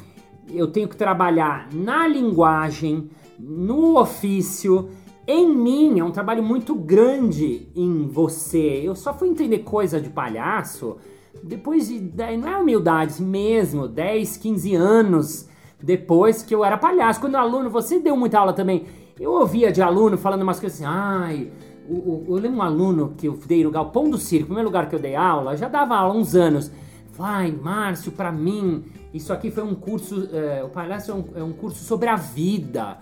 eu 0.53 0.69
tenho 0.69 0.89
que 0.89 0.97
trabalhar 0.97 1.69
na 1.73 2.07
linguagem, 2.07 3.11
no 3.39 3.99
ofício, 3.99 4.91
em 5.27 5.55
mim. 5.55 5.99
É 5.99 6.05
um 6.05 6.11
trabalho 6.11 6.43
muito 6.43 6.75
grande 6.75 7.69
em 7.75 8.07
você. 8.07 8.81
Eu 8.83 8.95
só 8.95 9.15
fui 9.15 9.29
entender 9.29 9.61
coisa 9.61 10.01
de 10.01 10.11
palhaço 10.11 10.97
depois 11.43 11.89
de. 11.89 12.01
Não 12.39 12.49
é 12.49 12.57
humildade 12.57 13.23
mesmo, 13.23 13.89
10, 13.89 14.37
15 14.37 14.75
anos 14.75 15.49
depois 15.83 16.43
que 16.43 16.55
eu 16.55 16.65
era 16.65 16.79
palhaço. 16.79 17.21
Quando 17.21 17.37
aluno, 17.37 17.69
você 17.69 17.99
deu 17.99 18.17
muita 18.17 18.39
aula 18.39 18.53
também. 18.53 18.87
Eu 19.19 19.33
ouvia 19.33 19.71
de 19.71 19.81
aluno 19.81 20.17
falando 20.19 20.43
umas 20.43 20.59
coisas 20.59 20.81
assim, 20.81 20.89
ai, 20.89 21.53
o, 21.89 21.95
o, 21.95 22.25
eu 22.29 22.35
lembro 22.37 22.59
um 22.59 22.63
aluno 22.63 23.15
que 23.17 23.27
eu 23.27 23.39
dei 23.47 23.65
no 23.65 23.71
Galpão 23.71 24.09
do 24.09 24.19
Circo, 24.19 24.47
primeiro 24.47 24.69
lugar 24.69 24.89
que 24.89 24.95
eu 24.95 24.99
dei 24.99 25.15
aula, 25.15 25.57
já 25.57 25.69
dava 25.69 25.97
aula 25.97 26.15
há 26.15 26.17
uns 26.17 26.35
anos. 26.35 26.71
Vai, 27.13 27.53
Márcio, 27.53 28.11
para 28.11 28.33
mim, 28.33 28.85
isso 29.13 29.33
aqui 29.33 29.51
foi 29.51 29.63
um 29.63 29.75
curso, 29.75 30.29
é, 30.33 30.65
o 30.65 30.69
palhaço 30.69 31.11
é 31.11 31.15
um, 31.15 31.25
é 31.37 31.43
um, 31.45 31.53
curso 31.53 31.85
sobre 31.85 32.09
a 32.09 32.17
vida. 32.17 32.99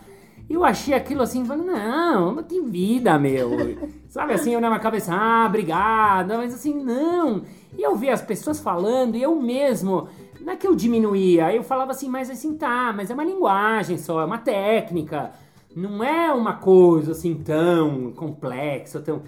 Eu 0.51 0.65
achei 0.65 0.93
aquilo 0.93 1.23
assim, 1.23 1.45
falando, 1.45 1.67
não, 1.67 2.43
que 2.43 2.61
vida, 2.61 3.19
meu. 3.19 3.51
Sabe 4.09 4.35
assim, 4.35 4.53
eu 4.53 4.61
na 4.61 4.69
minha 4.69 4.81
cabeça, 4.81 5.15
ah, 5.15 5.47
obrigado, 5.47 6.35
mas 6.37 6.53
assim, 6.53 6.75
não. 6.75 7.43
E 7.77 7.83
eu 7.83 7.97
vi 7.97 8.11
as 8.11 8.21
pessoas 8.21 8.61
falando, 8.61 9.17
e 9.17 9.23
eu 9.23 9.35
mesmo, 9.41 10.09
não 10.41 10.53
é 10.53 10.57
que 10.57 10.67
eu 10.67 10.75
diminuía, 10.75 11.55
eu 11.55 11.63
falava 11.63 11.93
assim, 11.93 12.09
mas 12.09 12.29
assim, 12.29 12.55
tá, 12.55 12.93
mas 12.95 13.11
é 13.11 13.15
uma 13.15 13.25
linguagem 13.25 13.97
só, 13.97 14.21
é 14.21 14.25
uma 14.27 14.39
técnica 14.39 15.33
não 15.77 16.03
é 16.03 16.33
uma 16.33 16.55
coisa 16.55 17.13
assim 17.13 17.35
tão 17.35 18.13
complexa, 18.13 19.01
tão. 19.01 19.23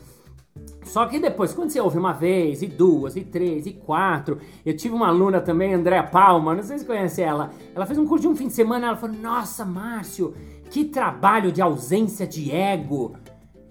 Só 0.85 1.07
que 1.07 1.19
depois, 1.19 1.53
quando 1.53 1.71
você 1.71 1.81
ouve 1.81 1.99
uma 1.99 2.13
vez, 2.13 2.63
e 2.63 2.67
duas, 2.67 3.17
e 3.17 3.23
três, 3.23 3.67
e 3.67 3.73
quatro, 3.73 4.39
eu 4.65 4.77
tive 4.77 4.95
uma 4.95 5.09
aluna 5.09 5.41
também, 5.41 5.75
Andréa 5.75 6.05
Palma, 6.05 6.55
não 6.55 6.63
sei 6.63 6.79
se 6.79 6.87
conhece 6.87 7.23
ela. 7.23 7.51
Ela 7.75 7.87
fez 7.87 7.99
um 7.99 8.07
curso 8.07 8.23
de 8.23 8.29
um 8.29 8.37
fim 8.37 8.47
de 8.47 8.53
semana, 8.53 8.89
ela 8.89 8.97
falou: 8.97 9.17
Nossa, 9.17 9.65
Márcio, 9.65 10.35
que 10.71 10.85
trabalho 10.85 11.51
de 11.51 11.63
ausência 11.63 12.27
de 12.27 12.51
ego. 12.51 13.15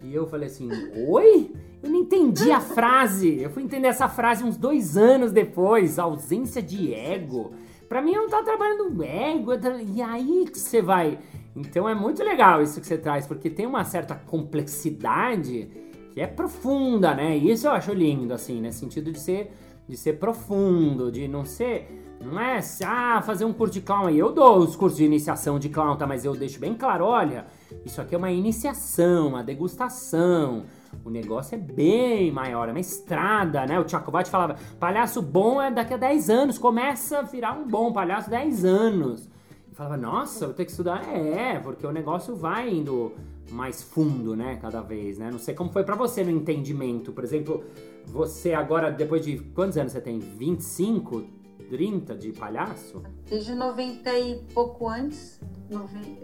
E 0.03 0.13
eu 0.13 0.27
falei 0.27 0.47
assim, 0.47 0.69
oi? 1.07 1.51
Eu 1.81 1.89
não 1.89 1.99
entendi 1.99 2.51
a 2.51 2.59
frase. 2.59 3.41
Eu 3.41 3.49
fui 3.49 3.63
entender 3.63 3.87
essa 3.87 4.09
frase 4.09 4.43
uns 4.43 4.57
dois 4.57 4.97
anos 4.97 5.31
depois. 5.31 5.97
Ausência 5.97 6.61
de 6.61 6.93
ego. 6.93 7.53
Pra 7.87 8.01
mim, 8.01 8.13
eu 8.13 8.23
não 8.23 8.29
tá 8.29 8.43
trabalhando 8.43 9.01
ego. 9.01 9.51
E 9.93 10.01
aí 10.01 10.45
que 10.51 10.59
você 10.59 10.81
vai. 10.81 11.19
Então 11.55 11.87
é 11.87 11.93
muito 11.93 12.23
legal 12.23 12.61
isso 12.61 12.81
que 12.81 12.87
você 12.87 12.97
traz, 12.97 13.27
porque 13.27 13.49
tem 13.49 13.65
uma 13.65 13.83
certa 13.83 14.15
complexidade 14.15 15.69
que 16.11 16.21
é 16.21 16.27
profunda, 16.27 17.13
né? 17.13 17.37
E 17.37 17.51
isso 17.51 17.67
eu 17.67 17.71
acho 17.71 17.93
lindo, 17.93 18.33
assim, 18.33 18.61
no 18.61 18.71
sentido 18.71 19.11
de 19.11 19.19
ser, 19.19 19.51
de 19.87 19.97
ser 19.97 20.13
profundo, 20.13 21.11
de 21.11 21.27
não 21.27 21.45
ser. 21.45 22.17
Não 22.21 22.39
é 22.39 22.59
ah, 22.85 23.21
fazer 23.21 23.43
um 23.43 23.51
curso 23.51 23.73
de 23.73 23.81
clown 23.81 24.07
aí. 24.07 24.17
Eu 24.17 24.31
dou 24.31 24.59
os 24.59 24.75
cursos 24.75 24.97
de 24.97 25.03
iniciação 25.03 25.59
de 25.59 25.69
clown, 25.69 25.97
tá? 25.97 26.07
Mas 26.07 26.23
eu 26.23 26.33
deixo 26.35 26.59
bem 26.59 26.73
claro: 26.73 27.05
olha, 27.05 27.45
isso 27.83 27.99
aqui 27.99 28.15
é 28.15 28.17
uma 28.17 28.31
iniciação, 28.31 29.27
uma 29.27 29.43
degustação. 29.43 30.63
O 31.03 31.09
negócio 31.09 31.55
é 31.55 31.57
bem 31.57 32.31
maior, 32.31 32.69
é 32.69 32.71
uma 32.71 32.79
estrada, 32.79 33.65
né? 33.65 33.79
O 33.79 33.83
Tchacobate 33.83 34.29
falava: 34.29 34.55
palhaço 34.79 35.21
bom 35.21 35.61
é 35.61 35.69
daqui 35.69 35.93
a 35.93 35.97
10 35.97 36.29
anos, 36.29 36.57
começa 36.57 37.19
a 37.19 37.21
virar 37.23 37.53
um 37.53 37.67
bom 37.67 37.91
palhaço 37.91 38.29
10 38.29 38.63
anos. 38.63 39.32
Falava: 39.73 39.97
nossa, 39.97 40.45
vou 40.45 40.53
ter 40.53 40.65
que 40.65 40.71
estudar. 40.71 41.07
É, 41.09 41.59
porque 41.59 41.85
o 41.85 41.91
negócio 41.91 42.35
vai 42.35 42.69
indo 42.69 43.13
mais 43.51 43.81
fundo, 43.81 44.35
né? 44.35 44.57
Cada 44.61 44.81
vez, 44.81 45.17
né? 45.17 45.29
Não 45.31 45.39
sei 45.39 45.53
como 45.53 45.71
foi 45.71 45.83
para 45.83 45.95
você 45.95 46.23
no 46.23 46.31
entendimento. 46.31 47.11
Por 47.11 47.23
exemplo, 47.23 47.63
você 48.05 48.53
agora, 48.53 48.91
depois 48.91 49.23
de 49.23 49.37
quantos 49.37 49.77
anos 49.77 49.91
você 49.91 50.01
tem? 50.01 50.19
25, 50.19 51.23
30 51.69 52.15
de 52.15 52.31
palhaço? 52.31 53.01
Desde 53.29 53.55
90 53.55 54.19
e 54.19 54.35
pouco 54.53 54.87
antes, 54.87 55.39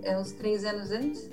é, 0.03 0.17
uns 0.17 0.31
três 0.33 0.63
anos 0.65 0.91
antes, 0.91 1.29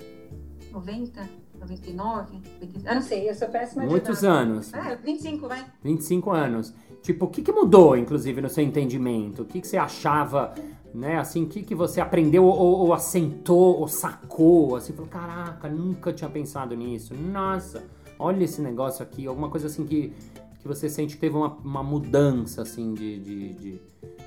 90, 0.71 1.21
99, 1.59 2.41
20, 2.61 2.87
ah, 2.87 2.95
não 2.95 3.01
sei, 3.01 3.29
eu 3.29 3.33
sou 3.33 3.47
péssima 3.47 3.83
Muitos 3.85 4.23
anos. 4.23 4.73
Ah, 4.73 4.95
25, 4.95 5.47
vai. 5.47 5.65
25 5.83 6.31
anos. 6.31 6.73
Tipo, 7.01 7.25
o 7.25 7.27
que, 7.29 7.41
que 7.41 7.51
mudou, 7.51 7.95
inclusive, 7.95 8.41
no 8.41 8.49
seu 8.49 8.63
entendimento? 8.63 9.43
O 9.43 9.45
que, 9.45 9.61
que 9.61 9.67
você 9.67 9.77
achava 9.77 10.53
né? 10.93 11.17
Assim, 11.17 11.43
o 11.43 11.47
que, 11.47 11.63
que 11.63 11.75
você 11.75 12.01
aprendeu 12.01 12.45
ou, 12.45 12.79
ou 12.79 12.93
assentou 12.93 13.79
ou 13.79 13.87
sacou? 13.87 14.75
Assim, 14.75 14.93
falou, 14.93 15.09
caraca, 15.09 15.69
nunca 15.69 16.13
tinha 16.13 16.29
pensado 16.29 16.75
nisso. 16.75 17.13
Nossa, 17.13 17.83
olha 18.17 18.43
esse 18.43 18.61
negócio 18.61 19.03
aqui. 19.03 19.27
Alguma 19.27 19.49
coisa 19.49 19.67
assim 19.67 19.85
que, 19.85 20.13
que 20.59 20.67
você 20.67 20.89
sente 20.89 21.15
que 21.15 21.21
teve 21.21 21.35
uma, 21.35 21.49
uma 21.63 21.83
mudança, 21.83 22.61
assim, 22.61 22.93
de, 22.93 23.19
de, 23.19 23.53
de, 23.53 23.81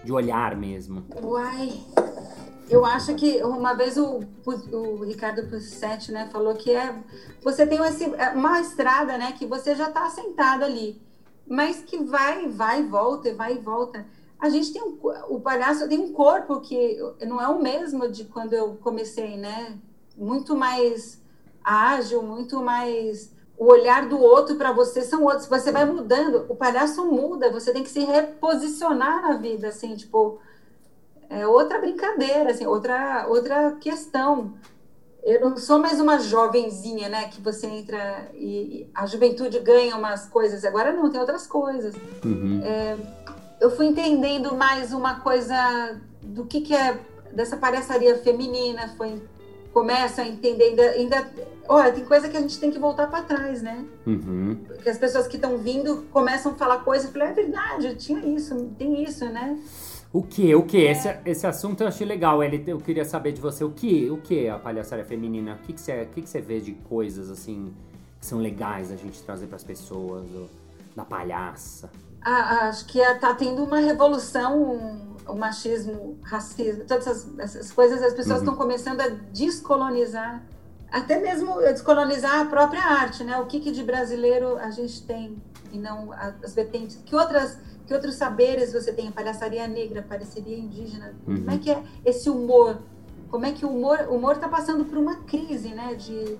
de 0.04 0.12
olhar 0.12 0.56
mesmo. 0.56 1.04
Uai, 1.22 1.72
eu 2.70 2.84
acho 2.84 3.14
que 3.16 3.42
uma 3.42 3.74
vez 3.74 3.96
o, 3.96 4.20
o 4.72 5.04
Ricardo 5.04 5.48
Pussetti, 5.48 6.12
né, 6.12 6.28
falou 6.30 6.54
que 6.54 6.70
é 6.70 6.94
você 7.42 7.66
tem 7.66 7.80
esse, 7.84 8.04
é 8.14 8.30
uma 8.30 8.60
estrada, 8.60 9.18
né, 9.18 9.32
que 9.32 9.44
você 9.44 9.74
já 9.74 9.88
está 9.88 10.08
sentado 10.08 10.64
ali, 10.64 11.02
mas 11.48 11.82
que 11.82 11.98
vai, 12.04 12.48
vai 12.48 12.80
e 12.82 12.86
volta, 12.86 13.34
vai 13.34 13.56
e 13.56 13.58
volta 13.58 14.06
a 14.40 14.48
gente 14.48 14.72
tem 14.72 14.82
um, 14.82 14.98
o 15.28 15.40
palhaço 15.40 15.88
tem 15.88 15.98
um 15.98 16.12
corpo 16.12 16.60
que 16.60 16.98
não 17.26 17.40
é 17.40 17.48
o 17.48 17.60
mesmo 17.60 18.08
de 18.08 18.24
quando 18.24 18.54
eu 18.54 18.76
comecei, 18.76 19.36
né? 19.36 19.78
Muito 20.16 20.56
mais 20.56 21.20
ágil, 21.62 22.22
muito 22.22 22.62
mais 22.62 23.32
o 23.58 23.66
olhar 23.66 24.08
do 24.08 24.18
outro 24.18 24.56
para 24.56 24.72
você 24.72 25.02
são 25.02 25.22
outros. 25.24 25.46
Você 25.46 25.70
vai 25.70 25.84
mudando, 25.84 26.46
o 26.48 26.56
palhaço 26.56 27.04
muda, 27.04 27.52
você 27.52 27.72
tem 27.72 27.82
que 27.82 27.90
se 27.90 28.00
reposicionar 28.00 29.20
na 29.20 29.36
vida, 29.36 29.68
assim, 29.68 29.94
tipo, 29.94 30.38
é 31.28 31.46
outra 31.46 31.78
brincadeira, 31.78 32.50
assim, 32.50 32.66
outra 32.66 33.26
outra 33.28 33.72
questão. 33.72 34.54
Eu 35.22 35.50
não 35.50 35.56
sou 35.58 35.78
mais 35.78 36.00
uma 36.00 36.18
jovenzinha, 36.18 37.10
né? 37.10 37.28
Que 37.28 37.42
você 37.42 37.66
entra 37.66 38.30
e, 38.32 38.88
a 38.94 39.04
juventude 39.04 39.58
ganha 39.58 39.94
umas 39.94 40.26
coisas. 40.26 40.64
Agora 40.64 40.92
não, 40.92 41.10
tem 41.10 41.20
outras 41.20 41.46
coisas. 41.46 41.94
Uhum. 42.24 42.62
É, 42.64 42.96
eu 43.60 43.70
fui 43.70 43.86
entendendo 43.86 44.56
mais 44.56 44.92
uma 44.92 45.20
coisa 45.20 46.00
do 46.22 46.44
que, 46.46 46.60
que 46.60 46.74
é 46.74 46.98
dessa 47.32 47.56
palhaçaria 47.56 48.16
feminina, 48.18 48.88
foi 48.96 49.22
começa 49.72 50.22
a 50.22 50.26
entender 50.26 50.64
ainda, 50.64 50.82
ainda 50.82 51.30
olha, 51.68 51.92
tem 51.92 52.04
coisa 52.04 52.28
que 52.28 52.36
a 52.36 52.40
gente 52.40 52.58
tem 52.58 52.72
que 52.72 52.78
voltar 52.78 53.06
para 53.06 53.22
trás, 53.22 53.62
né? 53.62 53.84
Uhum. 54.04 54.58
Porque 54.66 54.88
as 54.88 54.98
pessoas 54.98 55.28
que 55.28 55.36
estão 55.36 55.58
vindo 55.58 56.08
começam 56.10 56.52
a 56.52 56.54
falar 56.56 56.78
coisas, 56.78 57.06
eu 57.06 57.12
falei, 57.12 57.28
é 57.28 57.32
verdade, 57.32 57.94
tinha 57.94 58.18
isso, 58.26 58.56
tem 58.76 59.04
isso, 59.04 59.26
né? 59.26 59.56
O 60.12 60.24
que? 60.24 60.52
O 60.56 60.64
que? 60.64 60.86
É. 60.86 60.90
Esse, 60.90 61.18
esse 61.24 61.46
assunto 61.46 61.82
eu 61.82 61.86
achei 61.86 62.04
legal. 62.04 62.42
Eu 62.42 62.78
queria 62.78 63.04
saber 63.04 63.30
de 63.30 63.40
você 63.40 63.62
o 63.62 63.70
que? 63.70 64.10
O 64.10 64.16
que 64.16 64.46
é 64.46 64.50
a 64.50 64.58
palhaçaria 64.58 65.04
feminina? 65.04 65.54
O 65.54 65.64
que, 65.64 65.72
que, 65.72 65.80
você, 65.80 66.02
o 66.02 66.06
que, 66.06 66.22
que 66.22 66.28
você 66.28 66.40
vê 66.40 66.58
de 66.58 66.72
coisas 66.72 67.30
assim 67.30 67.72
que 68.18 68.26
são 68.26 68.40
legais 68.40 68.90
a 68.90 68.96
gente 68.96 69.22
trazer 69.22 69.46
para 69.46 69.54
as 69.54 69.62
pessoas? 69.62 70.24
da 70.96 71.04
palhaça? 71.04 71.90
Ah, 72.22 72.68
acho 72.68 72.84
que 72.86 72.98
está 72.98 73.34
tendo 73.34 73.64
uma 73.64 73.78
revolução, 73.78 75.16
o 75.26 75.34
machismo, 75.34 76.18
racismo, 76.22 76.84
todas 76.84 77.06
essas, 77.06 77.38
essas 77.38 77.72
coisas, 77.72 78.02
as 78.02 78.12
pessoas 78.12 78.38
estão 78.38 78.52
uhum. 78.52 78.58
começando 78.58 79.00
a 79.00 79.08
descolonizar, 79.08 80.42
até 80.90 81.18
mesmo 81.18 81.60
descolonizar 81.60 82.40
a 82.40 82.44
própria 82.44 82.82
arte, 82.82 83.24
né? 83.24 83.38
O 83.38 83.46
que, 83.46 83.60
que 83.60 83.70
de 83.70 83.82
brasileiro 83.82 84.58
a 84.58 84.70
gente 84.70 85.02
tem 85.02 85.40
e 85.72 85.78
não 85.78 86.12
as 86.12 86.54
vertentes, 86.54 86.98
que 87.04 87.14
outras 87.14 87.56
que 87.86 87.94
outros 87.94 88.14
saberes 88.14 88.72
você 88.72 88.92
tem, 88.92 89.10
palhaçaria 89.10 89.66
negra, 89.66 90.00
palhaçaria 90.00 90.56
indígena, 90.56 91.12
uhum. 91.26 91.38
como 91.38 91.50
é 91.50 91.58
que 91.58 91.70
é 91.70 91.82
esse 92.04 92.30
humor? 92.30 92.78
Como 93.28 93.44
é 93.44 93.52
que 93.52 93.64
o 93.64 93.68
humor 93.68 94.06
o 94.08 94.14
humor 94.14 94.34
está 94.34 94.48
passando 94.48 94.84
por 94.84 94.98
uma 94.98 95.16
crise, 95.22 95.70
né? 95.70 95.94
De, 95.94 96.38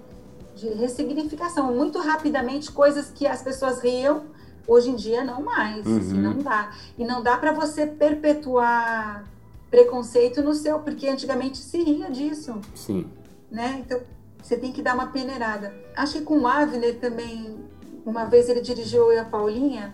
de 0.55 0.69
ressignificação, 0.75 1.75
muito 1.75 1.99
rapidamente 1.99 2.71
coisas 2.71 3.11
que 3.11 3.27
as 3.27 3.43
pessoas 3.43 3.81
riam 3.81 4.27
Hoje 4.71 4.89
em 4.89 4.95
dia 4.95 5.25
não 5.25 5.43
mais, 5.43 5.85
uhum. 5.85 5.99
assim, 5.99 6.15
não 6.15 6.39
dá. 6.39 6.71
E 6.97 7.05
não 7.05 7.21
dá 7.25 7.37
para 7.37 7.51
você 7.51 7.85
perpetuar 7.89 9.25
preconceito 9.69 10.41
no 10.43 10.55
seu, 10.55 10.79
porque 10.79 11.09
antigamente 11.09 11.59
se 11.59 11.83
ria 11.83 12.09
disso. 12.09 12.61
Sim. 12.73 13.05
Né? 13.51 13.83
Então 13.85 14.01
você 14.41 14.57
tem 14.57 14.71
que 14.71 14.81
dar 14.81 14.95
uma 14.95 15.09
peneirada. 15.09 15.75
Acho 15.97 16.19
que 16.19 16.23
com 16.23 16.39
o 16.39 16.47
Avner 16.47 17.01
também, 17.01 17.59
uma 18.07 18.27
vez 18.27 18.49
ele 18.49 18.61
dirigiu 18.61 19.11
eu 19.11 19.21
a 19.21 19.25
Paulinha, 19.25 19.93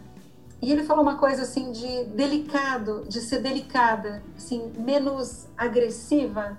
e 0.60 0.70
ele 0.70 0.84
falou 0.84 1.02
uma 1.02 1.16
coisa 1.16 1.44
assim 1.44 1.72
de 1.72 2.04
delicado, 2.04 3.06
de 3.08 3.22
ser 3.22 3.40
delicada, 3.40 4.22
assim, 4.36 4.70
menos 4.76 5.46
agressiva. 5.56 6.58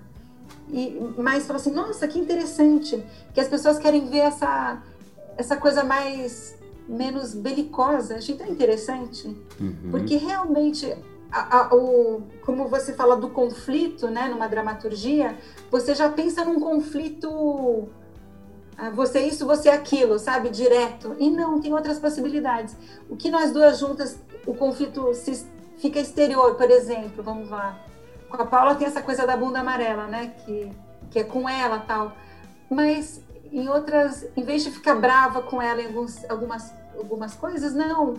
E, 0.70 1.00
mas 1.20 1.46
falou 1.46 1.62
assim, 1.62 1.72
nossa, 1.72 2.08
que 2.08 2.18
interessante, 2.18 3.06
que 3.32 3.40
as 3.40 3.48
pessoas 3.48 3.78
querem 3.78 4.10
ver 4.10 4.22
essa, 4.22 4.82
essa 5.38 5.56
coisa 5.56 5.84
mais 5.84 6.57
menos 6.88 7.34
belicosa. 7.34 8.16
Achei 8.16 8.36
tão 8.36 8.48
interessante, 8.48 9.28
uhum. 9.60 9.90
porque 9.92 10.16
realmente, 10.16 10.96
a, 11.32 11.58
a, 11.58 11.76
o, 11.76 12.24
como 12.46 12.68
você 12.68 12.94
fala 12.94 13.16
do 13.16 13.30
conflito, 13.30 14.08
né, 14.08 14.28
numa 14.30 14.48
dramaturgia, 14.48 15.38
você 15.70 15.94
já 15.94 16.10
pensa 16.10 16.46
num 16.46 16.60
conflito, 16.60 17.88
ah, 18.78 18.90
você 18.90 19.20
isso, 19.22 19.46
você 19.46 19.70
aquilo, 19.70 20.18
sabe, 20.18 20.50
direto. 20.50 21.16
E 21.20 21.30
não, 21.30 21.60
tem 21.60 21.74
outras 21.74 22.00
possibilidades. 22.00 22.76
O 23.10 23.16
que 23.16 23.30
nós 23.30 23.52
duas 23.52 23.80
juntas, 23.80 24.20
o 24.46 24.54
conflito 24.54 25.14
se, 25.14 25.46
fica 25.78 26.00
exterior, 26.00 26.56
por 26.56 26.70
exemplo, 26.70 27.24
vamos 27.24 27.50
lá. 27.50 27.80
Com 28.30 28.42
a 28.42 28.46
Paula 28.46 28.76
tem 28.76 28.88
essa 28.88 29.02
coisa 29.02 29.26
da 29.26 29.38
bunda 29.38 29.60
amarela, 29.60 30.08
né, 30.08 30.34
que, 30.46 30.72
que 31.10 31.20
é 31.20 31.24
com 31.24 31.48
ela 31.48 31.80
tal. 31.80 32.14
Mas 32.70 33.22
em 33.52 33.68
outras, 33.70 34.28
em 34.36 34.44
vez 34.44 34.64
de 34.64 34.72
ficar 34.72 34.96
brava 34.96 35.42
com 35.42 35.62
ela 35.62 35.82
em 35.82 35.88
alguns, 35.88 36.30
algumas, 36.30 36.74
algumas 36.98 37.34
coisas, 37.34 37.74
não, 37.74 38.16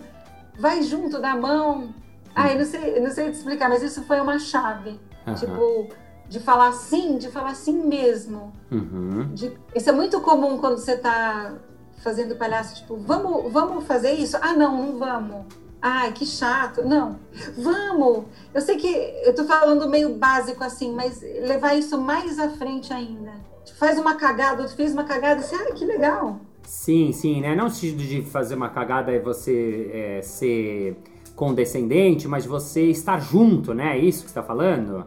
vai 0.57 0.83
junto, 0.83 1.19
da 1.19 1.35
mão. 1.35 1.93
Ah, 2.35 2.51
eu 2.51 2.59
não 2.59 2.65
sei, 2.65 2.99
não 2.99 3.11
sei 3.11 3.31
te 3.31 3.37
explicar, 3.37 3.69
mas 3.69 3.81
isso 3.81 4.03
foi 4.03 4.19
uma 4.19 4.39
chave. 4.39 4.99
Uhum. 5.25 5.35
Tipo, 5.35 5.87
de 6.27 6.39
falar 6.39 6.71
sim, 6.73 7.17
de 7.17 7.29
falar 7.29 7.55
sim 7.55 7.83
mesmo. 7.83 8.53
Uhum. 8.71 9.33
De, 9.33 9.57
isso 9.75 9.89
é 9.89 9.93
muito 9.93 10.21
comum 10.21 10.57
quando 10.57 10.77
você 10.77 10.93
está 10.93 11.53
fazendo 11.97 12.35
palhaço, 12.35 12.75
tipo, 12.75 12.95
vamos, 12.97 13.51
vamos 13.51 13.85
fazer 13.85 14.13
isso? 14.13 14.37
Ah, 14.41 14.53
não, 14.53 14.77
não 14.77 14.97
vamos. 14.97 15.45
Ai, 15.81 16.11
que 16.11 16.25
chato. 16.25 16.83
Não, 16.85 17.17
vamos. 17.57 18.25
Eu 18.53 18.61
sei 18.61 18.75
que 18.77 18.87
eu 19.23 19.33
tô 19.33 19.45
falando 19.45 19.87
meio 19.89 20.15
básico 20.15 20.63
assim, 20.63 20.93
mas 20.93 21.21
levar 21.21 21.73
isso 21.75 21.97
mais 21.97 22.37
à 22.37 22.49
frente 22.49 22.93
ainda 22.93 23.48
faz 23.73 23.97
uma 23.97 24.15
cagada, 24.15 24.61
outro 24.61 24.75
fez 24.75 24.93
uma 24.93 25.03
cagada, 25.03 25.41
você, 25.41 25.55
ah, 25.55 25.73
que 25.73 25.85
legal. 25.85 26.39
Sim, 26.63 27.11
sim, 27.11 27.41
né? 27.41 27.55
Não 27.55 27.65
no 27.65 27.71
sentido 27.71 28.03
de 28.03 28.21
fazer 28.21 28.55
uma 28.55 28.69
cagada 28.69 29.11
é 29.11 29.19
você 29.19 29.89
é, 29.91 30.21
ser 30.21 30.97
condescendente, 31.35 32.27
mas 32.27 32.45
você 32.45 32.83
estar 32.89 33.19
junto, 33.19 33.73
né? 33.73 33.97
É 33.97 33.97
isso 33.97 34.23
que 34.23 34.29
você 34.29 34.39
está 34.39 34.43
falando? 34.43 35.05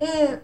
É, 0.00 0.38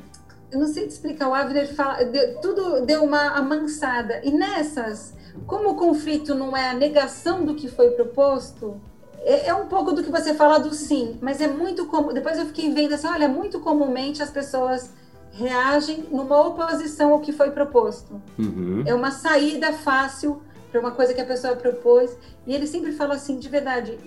eu 0.53 0.61
não 0.61 0.67
sei 0.69 0.87
te 0.87 0.91
explicar, 0.91 1.29
o 1.29 1.35
Avner 1.35 1.75
fala, 1.75 2.05
deu, 2.05 2.41
tudo 2.41 2.87
deu 2.87 3.03
uma 3.03 3.31
amansada. 3.31 4.21
E 4.23 4.31
nessas, 4.31 5.15
como 5.47 5.71
o 5.71 5.75
conflito 5.75 6.35
não 6.35 6.57
é 6.57 6.71
a 6.71 6.75
negação 6.75 7.45
do 7.45 7.55
que 7.55 7.69
foi 7.69 7.91
proposto, 7.91 8.81
é, 9.21 9.49
é 9.49 9.55
um 9.55 9.67
pouco 9.67 9.93
do 9.93 10.03
que 10.05 10.11
você 10.11 10.35
fala 10.35 10.59
do 10.59 10.73
sim, 10.75 11.19
mas 11.21 11.41
é 11.41 11.49
muito 11.49 11.87
comum. 11.87 12.13
Depois 12.13 12.39
eu 12.39 12.47
fiquei 12.47 12.71
vendo 12.73 12.95
assim, 12.95 13.09
olha, 13.09 13.29
muito 13.29 13.59
comumente 13.61 14.23
as 14.23 14.31
pessoas 14.31 14.91
reagem 15.35 16.05
numa 16.11 16.41
oposição 16.47 17.13
ao 17.13 17.21
que 17.21 17.33
foi 17.33 17.51
proposto. 17.51 18.23
Uhum. 18.39 18.85
É 18.87 18.95
uma 18.95 19.11
saída 19.11 19.73
fácil 19.73 20.41
para 20.71 20.81
uma 20.81 20.93
coisa 20.93 21.13
que 21.13 21.21
a 21.21 21.25
pessoa 21.25 21.57
propôs. 21.57 22.17
E 22.47 22.55
ele 22.55 22.67
sempre 22.67 22.93
fala 22.93 23.15
assim, 23.15 23.39
de 23.39 23.49
verdade, 23.49 23.99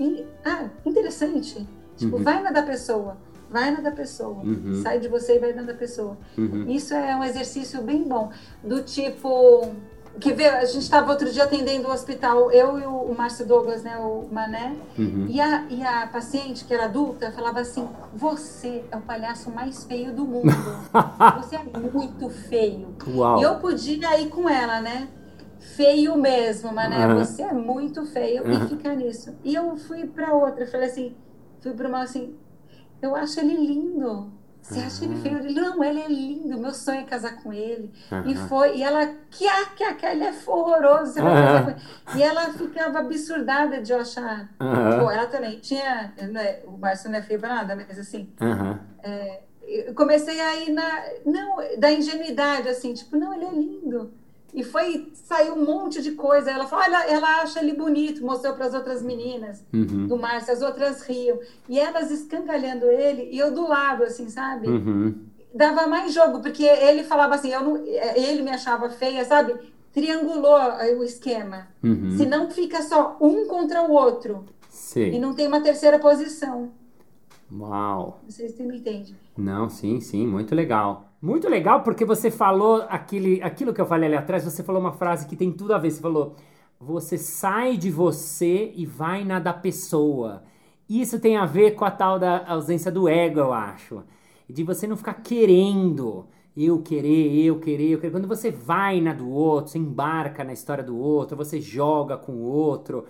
ah, 0.46 0.70
interessante. 0.86 1.68
Tipo, 1.98 2.18
uhum. 2.18 2.24
vai 2.24 2.42
na 2.42 2.52
da 2.52 2.62
pessoa, 2.62 3.18
vai 3.50 3.72
na 3.72 3.82
da 3.82 3.92
pessoa. 3.92 4.38
Uhum. 4.44 4.82
Sai 4.82 5.00
de 5.00 5.08
você 5.08 5.36
e 5.36 5.40
vai 5.40 5.54
na 5.54 5.63
da 5.63 5.74
pessoa. 5.74 6.18
Uhum. 6.38 6.70
Isso 6.70 6.94
é 6.94 7.16
um 7.16 7.24
exercício 7.24 7.82
bem 7.82 8.04
bom. 8.04 8.32
Do 8.63 8.82
tipo, 8.84 9.72
que 10.20 10.34
vê, 10.34 10.48
a 10.48 10.66
gente 10.66 10.84
estava 10.84 11.12
outro 11.12 11.32
dia 11.32 11.44
atendendo 11.44 11.88
o 11.88 11.92
hospital, 11.92 12.52
eu 12.52 12.80
e 12.80 12.86
o, 12.86 12.94
o 12.94 13.16
Márcio 13.16 13.46
Douglas, 13.46 13.84
né, 13.84 13.98
o 13.98 14.28
Mané, 14.32 14.76
uhum. 14.98 15.28
e, 15.30 15.40
a, 15.40 15.66
e 15.70 15.84
a 15.84 16.08
paciente, 16.08 16.66
que 16.66 16.74
era 16.74 16.86
adulta, 16.86 17.32
falava 17.32 17.60
assim: 17.60 17.88
Você 18.14 18.84
é 18.92 18.98
o 18.98 19.02
palhaço 19.02 19.52
mais 19.52 19.84
feio 19.84 20.14
do 20.14 20.26
mundo. 20.26 20.52
Você 21.38 21.56
é 21.56 21.64
muito 21.64 22.30
feio. 22.30 22.96
Uau. 23.08 23.40
E 23.40 23.44
eu 23.44 23.56
podia 23.56 24.20
ir 24.20 24.30
com 24.30 24.50
ela, 24.50 24.82
né? 24.82 25.08
Feio 25.60 26.18
mesmo, 26.18 26.72
Mané, 26.72 27.08
uhum. 27.08 27.18
você 27.18 27.42
é 27.42 27.52
muito 27.52 28.06
feio, 28.06 28.44
uhum. 28.44 28.66
e 28.66 28.68
ficar 28.68 28.96
nisso. 28.96 29.36
E 29.44 29.54
eu 29.54 29.76
fui 29.76 30.06
para 30.06 30.34
outra, 30.34 30.66
falei 30.68 30.88
assim: 30.88 31.16
Fui 31.60 31.74
para 31.74 31.88
uma 31.88 32.04
assim, 32.04 32.36
eu 33.02 33.16
acho 33.16 33.40
ele 33.40 33.56
lindo. 33.56 34.32
Você 34.68 34.82
acha 34.82 35.06
ele 35.06 35.16
feio? 35.22 35.38
Ele, 35.38 35.54
não, 35.54 35.82
ele 35.82 36.02
é 36.02 36.08
lindo, 36.08 36.60
meu 36.60 36.74
sonho 36.74 37.00
é 37.00 37.04
casar 37.04 37.42
com 37.42 37.54
ele. 37.54 37.90
Uhum. 38.12 38.30
E 38.30 38.36
foi, 38.36 38.78
e 38.78 38.84
ela, 38.84 39.16
que 39.32 39.48
ah, 39.48 39.66
que, 39.74 39.94
que 39.94 40.06
ele 40.06 40.26
é 40.26 40.34
horroroso, 40.46 41.14
você 41.14 41.22
vai 41.22 41.34
casar 41.34 41.64
com 41.64 41.70
ele. 41.70 41.80
E 42.16 42.24
ela 42.24 42.50
ficava 42.52 43.00
absurdada 43.00 43.82
de 43.82 43.94
eu 43.94 44.00
achar. 44.02 44.50
Uhum. 44.60 45.00
Bom, 45.00 45.12
ela 45.12 45.26
também 45.28 45.58
tinha, 45.60 46.14
é, 46.18 46.64
o 46.66 46.78
Márcio 46.78 47.10
não 47.10 47.18
é 47.18 47.22
feio 47.22 47.40
pra 47.40 47.48
nada, 47.48 47.78
mas 47.78 47.98
assim, 47.98 48.30
uhum. 48.42 48.78
é, 49.04 49.42
eu 49.68 49.94
comecei 49.94 50.40
a 50.40 50.56
ir 50.58 50.74
na, 50.74 51.04
não, 51.26 51.58
da 51.78 51.90
ingenuidade, 51.90 52.68
assim, 52.68 52.94
tipo, 52.94 53.16
não, 53.16 53.34
ele 53.34 53.46
é 53.46 53.52
lindo. 53.52 54.14
E 54.54 54.64
foi, 54.64 55.12
saiu 55.14 55.56
um 55.56 55.66
monte 55.66 56.02
de 56.02 56.12
coisa. 56.12 56.50
Ela 56.50 56.66
falou, 56.66 56.86
olha, 56.86 57.04
ela 57.10 57.42
acha 57.42 57.60
ele 57.60 57.74
bonito, 57.74 58.26
mostrou 58.26 58.54
para 58.54 58.66
as 58.66 58.74
outras 58.74 59.02
meninas 59.02 59.64
uhum. 59.74 60.08
do 60.08 60.18
Márcio, 60.18 60.54
as 60.54 60.62
outras 60.62 61.02
riam. 61.02 61.38
E 61.68 61.78
elas 61.78 62.10
escangalhando 62.10 62.86
ele, 62.86 63.30
e 63.32 63.38
eu 63.38 63.54
do 63.54 63.68
lado, 63.68 64.04
assim, 64.04 64.30
sabe? 64.30 64.68
Uhum. 64.68 65.16
Dava 65.54 65.88
mais 65.88 66.14
jogo, 66.14 66.42
porque 66.42 66.64
ele 66.64 67.04
falava 67.04 67.36
assim, 67.36 67.52
eu 67.52 67.62
não, 67.62 67.78
ele 67.78 68.42
me 68.42 68.52
achava 68.52 68.90
feia, 68.90 69.24
sabe? 69.26 69.56
Triangulou 69.94 70.60
o 70.98 71.04
esquema. 71.04 71.68
Uhum. 71.84 72.16
Senão 72.18 72.50
fica 72.50 72.82
só 72.82 73.18
um 73.20 73.48
contra 73.48 73.82
o 73.82 73.92
outro. 73.92 74.46
Sim. 74.70 75.14
E 75.14 75.20
não 75.20 75.34
tem 75.34 75.48
uma 75.48 75.62
terceira 75.62 75.98
posição. 76.00 76.72
Uau! 77.52 78.22
Vocês 78.28 78.58
me 78.60 78.78
entendem. 78.78 79.16
Não, 79.38 79.70
sim, 79.70 80.00
sim, 80.00 80.28
muito 80.28 80.54
legal. 80.54 81.07
Muito 81.22 81.50
legal 81.50 81.82
porque 81.82 82.06
você 82.06 82.30
falou 82.30 82.86
aquele, 82.90 83.42
aquilo 83.42 83.74
que 83.74 83.82
eu 83.82 83.86
falei 83.86 84.08
ali 84.08 84.16
atrás, 84.18 84.44
você 84.44 84.64
falou 84.64 84.80
uma 84.80 84.94
frase 84.94 85.28
que 85.28 85.36
tem 85.36 85.52
tudo 85.52 85.74
a 85.74 85.78
ver. 85.78 85.92
Você 85.92 86.02
falou: 86.02 86.36
você 86.80 87.18
sai 87.18 87.76
de 87.78 87.90
você 87.90 88.72
e 88.76 88.86
vai 88.86 89.24
na 89.26 89.40
da 89.40 89.54
pessoa. 89.54 90.44
Isso 90.90 91.20
tem 91.20 91.36
a 91.36 91.46
ver 91.46 91.72
com 91.72 91.84
a 91.86 91.92
tal 91.92 92.20
da 92.20 92.46
ausência 92.48 92.92
do 92.92 93.10
ego, 93.10 93.40
eu 93.40 93.54
acho. 93.54 94.04
De 94.50 94.64
você 94.64 94.88
não 94.88 94.96
ficar 94.96 95.16
querendo, 95.16 96.28
eu 96.56 96.82
querer, 96.82 97.44
eu 97.44 97.60
querer, 97.60 97.90
eu 97.90 98.00
querer. 98.00 98.12
Quando 98.12 98.28
você 98.28 98.52
vai 98.52 99.02
na 99.02 99.14
do 99.14 99.30
outro, 99.30 99.72
você 99.72 99.80
embarca 99.80 100.44
na 100.44 100.54
história 100.54 100.84
do 100.84 100.98
outro, 100.98 101.36
você 101.36 101.60
joga 101.60 102.16
com 102.18 102.34
o 102.34 102.44
outro, 102.44 103.06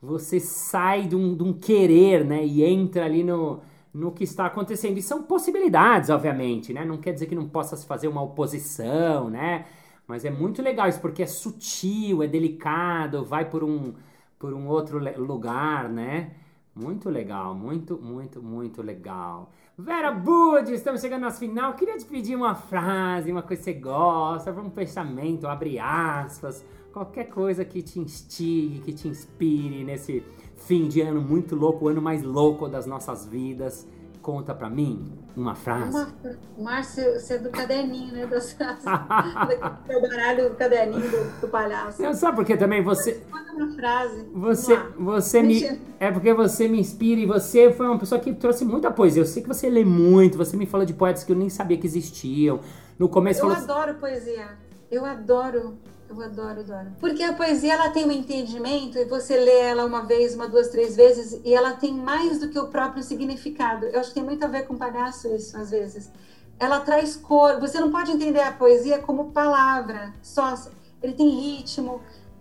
você 0.00 0.40
sai 0.40 1.06
de 1.06 1.16
um, 1.16 1.36
de 1.36 1.42
um 1.42 1.52
querer, 1.52 2.24
né? 2.24 2.44
E 2.44 2.64
entra 2.64 3.04
ali 3.04 3.24
no, 3.24 3.60
no 3.98 4.12
que 4.12 4.24
está 4.24 4.46
acontecendo. 4.46 4.96
E 4.96 5.02
são 5.02 5.22
possibilidades, 5.22 6.08
obviamente, 6.08 6.72
né? 6.72 6.84
Não 6.84 6.98
quer 6.98 7.12
dizer 7.12 7.26
que 7.26 7.34
não 7.34 7.48
possa 7.48 7.76
se 7.76 7.84
fazer 7.84 8.08
uma 8.08 8.22
oposição, 8.22 9.28
né? 9.28 9.66
Mas 10.06 10.24
é 10.24 10.30
muito 10.30 10.62
legal 10.62 10.88
isso, 10.88 11.00
porque 11.00 11.22
é 11.22 11.26
sutil, 11.26 12.22
é 12.22 12.26
delicado, 12.26 13.24
vai 13.24 13.44
por 13.44 13.62
um, 13.64 13.92
por 14.38 14.54
um 14.54 14.68
outro 14.68 14.98
lugar, 15.20 15.88
né? 15.88 16.30
Muito 16.74 17.10
legal, 17.10 17.54
muito, 17.54 17.98
muito, 18.00 18.40
muito 18.40 18.82
legal. 18.82 19.50
Vera 19.76 20.12
Bud, 20.12 20.72
estamos 20.72 21.00
chegando 21.00 21.24
no 21.24 21.30
final. 21.32 21.74
Queria 21.74 21.96
te 21.96 22.04
pedir 22.04 22.36
uma 22.36 22.54
frase, 22.54 23.32
uma 23.32 23.42
coisa 23.42 23.62
que 23.62 23.72
você 23.72 23.78
gosta, 23.78 24.52
um 24.52 24.70
pensamento, 24.70 25.46
abre 25.48 25.78
aspas, 25.78 26.64
qualquer 26.92 27.24
coisa 27.24 27.64
que 27.64 27.82
te 27.82 27.98
instigue, 27.98 28.80
que 28.80 28.92
te 28.92 29.08
inspire 29.08 29.82
nesse 29.82 30.22
fim 30.58 30.88
de 30.88 31.00
ano 31.00 31.20
muito 31.20 31.54
louco, 31.56 31.86
o 31.86 31.88
ano 31.88 32.02
mais 32.02 32.22
louco 32.22 32.68
das 32.68 32.86
nossas 32.86 33.26
vidas. 33.26 33.86
Conta 34.20 34.54
pra 34.54 34.68
mim 34.68 35.10
uma 35.34 35.54
frase. 35.54 36.06
Márcio, 36.58 37.14
você 37.14 37.34
é 37.34 37.38
do 37.38 37.48
caderninho, 37.50 38.12
né? 38.12 38.26
Das 38.26 38.52
frases. 38.52 38.84
do 38.84 40.00
baralho 40.02 40.50
do 40.50 40.56
caderninho 40.56 41.10
do, 41.10 41.40
do 41.40 41.48
palhaço. 41.48 42.02
Eu 42.02 42.12
sabe 42.12 42.36
porque 42.36 42.56
também 42.56 42.82
você. 42.82 43.22
Conta 43.30 43.52
uma 43.52 43.72
frase. 43.74 44.28
Você, 44.34 44.76
você 44.98 45.42
me. 45.42 45.80
É 45.98 46.10
porque 46.10 46.34
você 46.34 46.68
me 46.68 46.78
inspira 46.78 47.20
e 47.20 47.26
você 47.26 47.72
foi 47.72 47.86
uma 47.86 47.98
pessoa 47.98 48.20
que 48.20 48.34
trouxe 48.34 48.64
muita 48.64 48.90
poesia. 48.90 49.22
Eu 49.22 49.26
sei 49.26 49.42
que 49.42 49.48
você 49.48 49.70
lê 49.70 49.84
muito, 49.84 50.36
você 50.36 50.56
me 50.56 50.66
fala 50.66 50.84
de 50.84 50.92
poetas 50.92 51.24
que 51.24 51.32
eu 51.32 51.36
nem 51.36 51.48
sabia 51.48 51.78
que 51.78 51.86
existiam. 51.86 52.60
No 52.98 53.08
começo 53.08 53.40
Eu 53.40 53.48
falou... 53.48 53.56
adoro 53.56 53.98
poesia. 53.98 54.58
Eu 54.90 55.06
adoro 55.06 55.78
eu 56.08 56.22
adoro, 56.22 56.60
adoro. 56.60 56.88
Porque 56.98 57.22
a 57.22 57.32
poesia 57.32 57.74
ela 57.74 57.90
tem 57.90 58.06
um 58.06 58.10
entendimento 58.10 58.96
e 58.98 59.04
você 59.04 59.36
lê 59.36 59.60
ela 59.60 59.84
uma 59.84 60.02
vez, 60.02 60.34
uma, 60.34 60.48
duas, 60.48 60.68
três 60.68 60.96
vezes 60.96 61.40
e 61.44 61.54
ela 61.54 61.72
tem 61.72 61.92
mais 61.92 62.40
do 62.40 62.48
que 62.48 62.58
o 62.58 62.68
próprio 62.68 63.02
significado. 63.02 63.86
Eu 63.86 64.00
acho 64.00 64.08
que 64.08 64.14
tem 64.14 64.24
muito 64.24 64.42
a 64.42 64.48
ver 64.48 64.66
com 64.66 64.76
palhaço 64.76 65.28
isso, 65.28 65.56
às 65.56 65.70
vezes. 65.70 66.10
Ela 66.58 66.80
traz 66.80 67.14
cor. 67.14 67.60
Você 67.60 67.78
não 67.78 67.90
pode 67.90 68.10
entender 68.10 68.40
a 68.40 68.52
poesia 68.52 68.98
como 68.98 69.32
palavra 69.32 70.14
só. 70.22 70.54
Ele 71.02 71.12
tem 71.12 71.28
ritmo, 71.28 72.00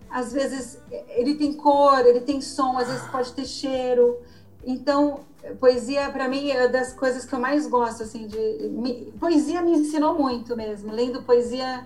às 0.10 0.32
vezes 0.32 0.80
ele 1.10 1.36
tem 1.36 1.54
cor, 1.54 2.06
ele 2.06 2.22
tem 2.22 2.40
som, 2.40 2.78
às 2.78 2.88
vezes 2.88 3.04
pode 3.10 3.34
ter 3.34 3.46
cheiro. 3.46 4.18
Então, 4.66 5.20
poesia 5.60 6.10
para 6.10 6.28
mim 6.28 6.50
é 6.50 6.68
das 6.68 6.94
coisas 6.94 7.26
que 7.26 7.34
eu 7.34 7.40
mais 7.40 7.68
gosto 7.68 8.04
assim 8.04 8.28
de 8.28 9.12
poesia 9.20 9.62
me 9.62 9.72
ensinou 9.72 10.18
muito 10.18 10.56
mesmo. 10.56 10.92
Lendo 10.92 11.22
poesia 11.24 11.86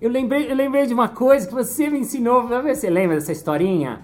eu 0.00 0.10
lembrei, 0.10 0.50
eu 0.50 0.54
lembrei 0.54 0.86
de 0.86 0.94
uma 0.94 1.08
coisa 1.08 1.46
que 1.46 1.54
você 1.54 1.88
me 1.88 1.98
ensinou. 1.98 2.46
Vamos 2.46 2.64
ver 2.64 2.74
se 2.74 2.82
você 2.82 2.90
lembra 2.90 3.16
dessa 3.16 3.32
historinha. 3.32 4.02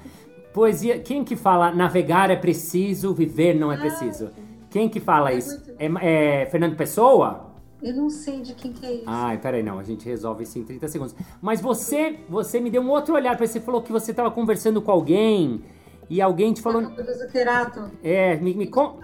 Poesia. 0.52 0.98
Quem 0.98 1.24
que 1.24 1.36
fala 1.36 1.72
navegar 1.72 2.30
é 2.30 2.36
preciso, 2.36 3.14
viver 3.14 3.54
não 3.54 3.72
é 3.72 3.76
preciso? 3.76 4.30
Quem 4.70 4.88
que 4.88 5.00
fala 5.00 5.32
é 5.32 5.36
isso? 5.36 5.60
É, 5.78 6.42
é, 6.42 6.46
Fernando 6.46 6.76
Pessoa? 6.76 7.52
Eu 7.82 7.94
não 7.94 8.08
sei 8.08 8.40
de 8.40 8.54
quem 8.54 8.72
que 8.72 8.86
é 8.86 8.94
isso. 8.94 9.04
Ai, 9.06 9.38
peraí, 9.38 9.62
não. 9.62 9.78
A 9.78 9.82
gente 9.82 10.06
resolve 10.06 10.44
isso 10.44 10.58
em 10.58 10.64
30 10.64 10.88
segundos. 10.88 11.16
Mas 11.40 11.60
você, 11.60 12.20
você 12.28 12.60
me 12.60 12.70
deu 12.70 12.80
um 12.80 12.88
outro 12.88 13.14
olhar 13.14 13.36
você 13.36 13.60
falou 13.60 13.82
que 13.82 13.90
você 13.90 14.12
estava 14.12 14.30
conversando 14.30 14.80
com 14.80 14.90
alguém 14.90 15.62
e 16.08 16.22
alguém 16.22 16.52
te 16.52 16.62
falou. 16.62 16.82
É, 18.02 18.36
me, 18.36 18.54
me 18.54 18.66
con, 18.68 18.98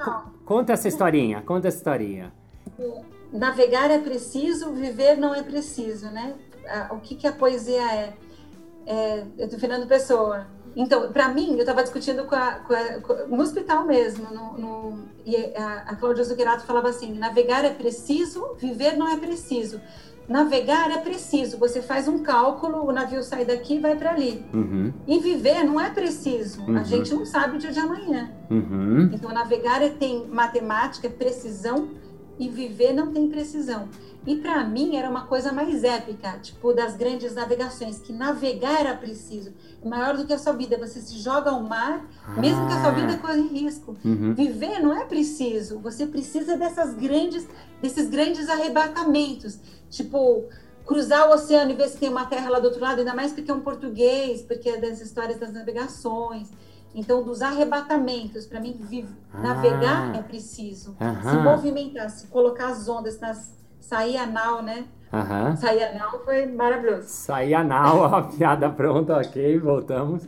conta 0.44 0.72
essa 0.72 0.87
historinha. 0.87 1.42
Conta 1.42 1.68
essa 1.68 1.79
historinha. 1.79 2.33
Navegar 3.33 3.90
é 3.90 3.98
preciso, 3.98 4.72
viver 4.72 5.16
não 5.16 5.35
é 5.35 5.42
preciso, 5.42 6.07
né? 6.07 6.35
A, 6.71 6.95
o 6.95 7.01
que, 7.01 7.15
que 7.15 7.27
a 7.27 7.33
poesia 7.33 7.83
é. 7.83 8.15
é 8.87 9.25
eu 9.39 9.49
tô 9.49 9.59
Fernando 9.59 9.87
Pessoa. 9.87 10.47
Então, 10.77 11.11
para 11.13 11.29
mim, 11.29 11.55
eu 11.55 11.61
estava 11.61 11.83
discutindo 11.83 12.25
com 12.25 12.35
a, 12.35 12.53
com 12.53 12.73
a, 12.73 13.01
com, 13.01 13.37
no 13.37 13.43
hospital 13.43 13.85
mesmo, 13.85 14.29
no, 14.33 14.59
no, 14.59 14.99
e 15.27 15.37
a, 15.57 15.85
a 15.89 15.97
Cláudia 15.97 16.23
Zuccherato 16.25 16.65
falava 16.65 16.89
assim: 16.89 17.19
navegar 17.19 17.65
é 17.65 17.71
preciso, 17.71 18.55
viver 18.59 18.97
não 18.97 19.09
é 19.09 19.17
preciso. 19.17 19.81
Navegar 20.29 20.91
é 20.91 20.99
preciso, 20.99 21.57
você 21.57 21.81
faz 21.81 22.07
um 22.07 22.23
cálculo, 22.23 22.87
o 22.87 22.93
navio 22.93 23.23
sai 23.23 23.47
daqui 23.47 23.77
e 23.77 23.79
vai 23.81 23.97
para 23.97 24.11
ali. 24.11 24.45
Uhum. 24.53 24.93
E 25.07 25.19
viver 25.21 25.65
não 25.65 25.81
é 25.81 25.89
preciso, 25.89 26.63
uhum. 26.65 26.77
a 26.77 26.83
gente 26.83 27.15
não 27.15 27.25
sabe 27.25 27.57
o 27.57 27.59
dia 27.59 27.73
de 27.73 27.81
amanhã. 27.81 28.31
Uhum. 28.51 29.11
Então, 29.13 29.33
navegar 29.33 29.83
é, 29.83 29.89
tem 29.89 30.27
matemática, 30.27 31.07
é 31.07 31.11
precisão, 31.11 31.89
e 32.38 32.48
viver 32.48 32.92
não 32.92 33.12
tem 33.12 33.29
precisão. 33.29 33.88
E 34.27 34.37
para 34.37 34.62
mim 34.64 34.96
era 34.96 35.09
uma 35.09 35.27
coisa 35.27 35.53
mais 35.53 35.83
épica, 35.85 36.38
tipo 36.42 36.72
das 36.74 36.96
grandes 36.96 37.35
navegações, 37.35 37.98
que 37.98 38.12
navegar 38.12 38.81
era 38.81 38.94
preciso. 38.94 39.55
Maior 39.83 40.16
do 40.16 40.27
que 40.27 40.33
a 40.33 40.38
sua 40.38 40.53
vida. 40.53 40.77
Você 40.77 41.01
se 41.01 41.18
joga 41.18 41.51
ao 41.51 41.62
mar, 41.62 42.07
ah. 42.27 42.38
mesmo 42.38 42.66
que 42.66 42.74
a 42.74 42.81
sua 42.83 42.90
vida 42.90 43.16
corra 43.16 43.37
risco. 43.37 43.96
Uhum. 44.05 44.35
Viver 44.35 44.81
não 44.81 44.92
é 44.92 45.05
preciso. 45.05 45.79
Você 45.79 46.07
precisa 46.07 46.59
dessas 46.59 46.94
grandes, 46.94 47.46
desses 47.81 48.11
grandes 48.11 48.48
arrebatamentos. 48.51 49.59
Tipo, 49.88 50.44
cruzar 50.85 51.29
o 51.31 51.33
oceano 51.33 51.70
e 51.70 51.74
ver 51.74 51.88
se 51.88 51.96
tem 51.96 52.09
uma 52.09 52.27
terra 52.27 52.51
lá 52.51 52.59
do 52.59 52.66
outro 52.66 52.81
lado, 52.81 52.98
ainda 52.98 53.14
mais 53.14 53.33
porque 53.33 53.51
é 53.51 53.55
um 53.55 53.61
português, 53.61 54.42
porque 54.42 54.68
é 54.68 54.77
das 54.77 55.01
histórias 55.01 55.38
das 55.38 55.53
navegações. 55.53 56.48
Então, 56.99 57.23
dos 57.23 57.43
arrebatamentos, 57.43 58.45
para 58.45 58.59
mim, 58.59 58.77
vive, 58.81 59.15
ah. 59.33 59.41
navegar 59.41 60.17
é 60.17 60.23
preciso. 60.23 60.97
Se 60.99 61.37
movimentar, 61.37 62.11
se 62.11 62.27
colocar 62.27 62.71
as 62.71 62.89
ondas 62.89 63.21
nas 63.21 63.57
sair 63.81 64.17
anal, 64.17 64.63
né? 64.63 64.85
Uhum. 65.13 65.57
Sair 65.57 65.85
anal 65.85 66.25
foi 66.25 66.47
maravilhoso. 66.47 67.07
Sair 67.07 67.55
anal, 67.55 68.05
a 68.13 68.23
piada 68.23 68.69
pronta, 68.69 69.17
ok, 69.17 69.59
voltamos. 69.61 70.27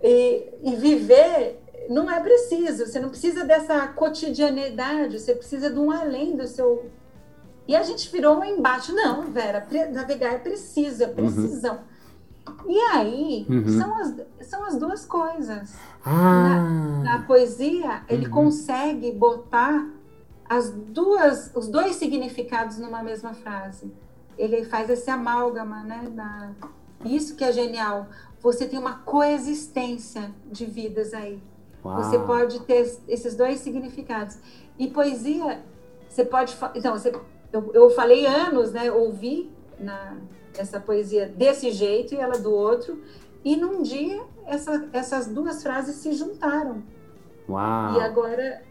E, 0.00 0.54
e 0.62 0.76
viver 0.76 1.60
não 1.88 2.08
é 2.08 2.20
preciso, 2.20 2.86
você 2.86 3.00
não 3.00 3.08
precisa 3.08 3.44
dessa 3.44 3.88
cotidianidade, 3.88 5.18
você 5.18 5.34
precisa 5.34 5.70
de 5.70 5.78
um 5.78 5.90
além 5.90 6.36
do 6.36 6.46
seu 6.46 6.88
E 7.66 7.74
a 7.74 7.82
gente 7.82 8.10
virou 8.12 8.38
um 8.38 8.44
embate. 8.44 8.92
Não, 8.92 9.22
Vera, 9.32 9.66
navegar 9.92 10.34
é 10.34 10.38
preciso, 10.38 11.02
é 11.02 11.06
uhum. 11.08 11.14
precisão. 11.14 11.74
Uhum. 11.74 11.89
E 12.66 12.78
aí, 12.78 13.46
uhum. 13.48 13.68
são, 13.68 13.94
as, 13.96 14.14
são 14.46 14.64
as 14.64 14.76
duas 14.76 15.04
coisas. 15.04 15.74
Ah. 16.04 17.02
Na, 17.02 17.18
na, 17.18 17.22
poesia, 17.26 18.02
ele 18.08 18.26
uhum. 18.26 18.32
consegue 18.32 19.12
botar 19.12 19.88
as 20.48 20.70
duas, 20.70 21.52
os 21.54 21.68
dois 21.68 21.96
significados 21.96 22.78
numa 22.78 23.02
mesma 23.02 23.34
frase. 23.34 23.92
Ele 24.38 24.64
faz 24.64 24.88
esse 24.88 25.10
amálgama, 25.10 25.82
né? 25.82 26.10
Na, 26.14 26.52
isso 27.04 27.36
que 27.36 27.44
é 27.44 27.52
genial. 27.52 28.08
Você 28.40 28.66
tem 28.66 28.78
uma 28.78 28.94
coexistência 28.98 30.30
de 30.50 30.64
vidas 30.64 31.12
aí. 31.12 31.42
Uau. 31.84 32.02
Você 32.02 32.18
pode 32.18 32.60
ter 32.60 32.98
esses 33.08 33.36
dois 33.36 33.60
significados. 33.60 34.38
E 34.78 34.88
poesia, 34.88 35.62
você 36.08 36.24
pode. 36.24 36.56
Então, 36.74 36.96
você, 36.96 37.12
eu, 37.52 37.70
eu 37.74 37.90
falei 37.90 38.26
anos, 38.26 38.72
né? 38.72 38.90
Ouvi 38.90 39.50
na, 39.78 40.16
essa 40.56 40.80
poesia 40.80 41.26
desse 41.26 41.70
jeito 41.70 42.14
e 42.14 42.18
ela 42.18 42.38
do 42.38 42.52
outro. 42.52 43.02
E 43.44 43.56
num 43.56 43.82
dia 43.82 44.22
essa, 44.46 44.88
essas 44.92 45.26
duas 45.28 45.62
frases 45.62 45.96
se 45.96 46.12
juntaram. 46.12 46.82
Uau. 47.48 47.96
E 47.96 48.00
agora 48.00 48.62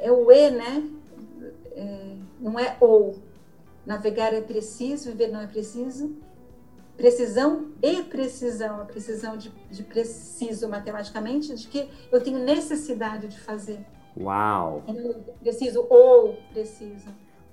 é 0.00 0.10
o 0.10 0.30
E, 0.30 0.50
né? 0.50 0.90
É, 1.72 2.16
não 2.40 2.58
é 2.58 2.76
ou. 2.80 3.16
Navegar 3.86 4.34
é 4.34 4.40
preciso, 4.40 5.10
viver 5.10 5.28
não 5.28 5.40
é 5.40 5.46
preciso. 5.46 6.14
Precisão 6.96 7.68
e 7.80 8.02
precisão, 8.02 8.82
a 8.82 8.84
precisão 8.84 9.36
de, 9.36 9.50
de 9.70 9.84
preciso 9.84 10.68
matematicamente, 10.68 11.54
de 11.54 11.68
que 11.68 11.88
eu 12.10 12.20
tenho 12.20 12.40
necessidade 12.40 13.28
de 13.28 13.38
fazer. 13.38 13.80
Uau! 14.16 14.82
Preciso 15.40 15.86
ou 15.88 16.36
preciso. 16.52 17.08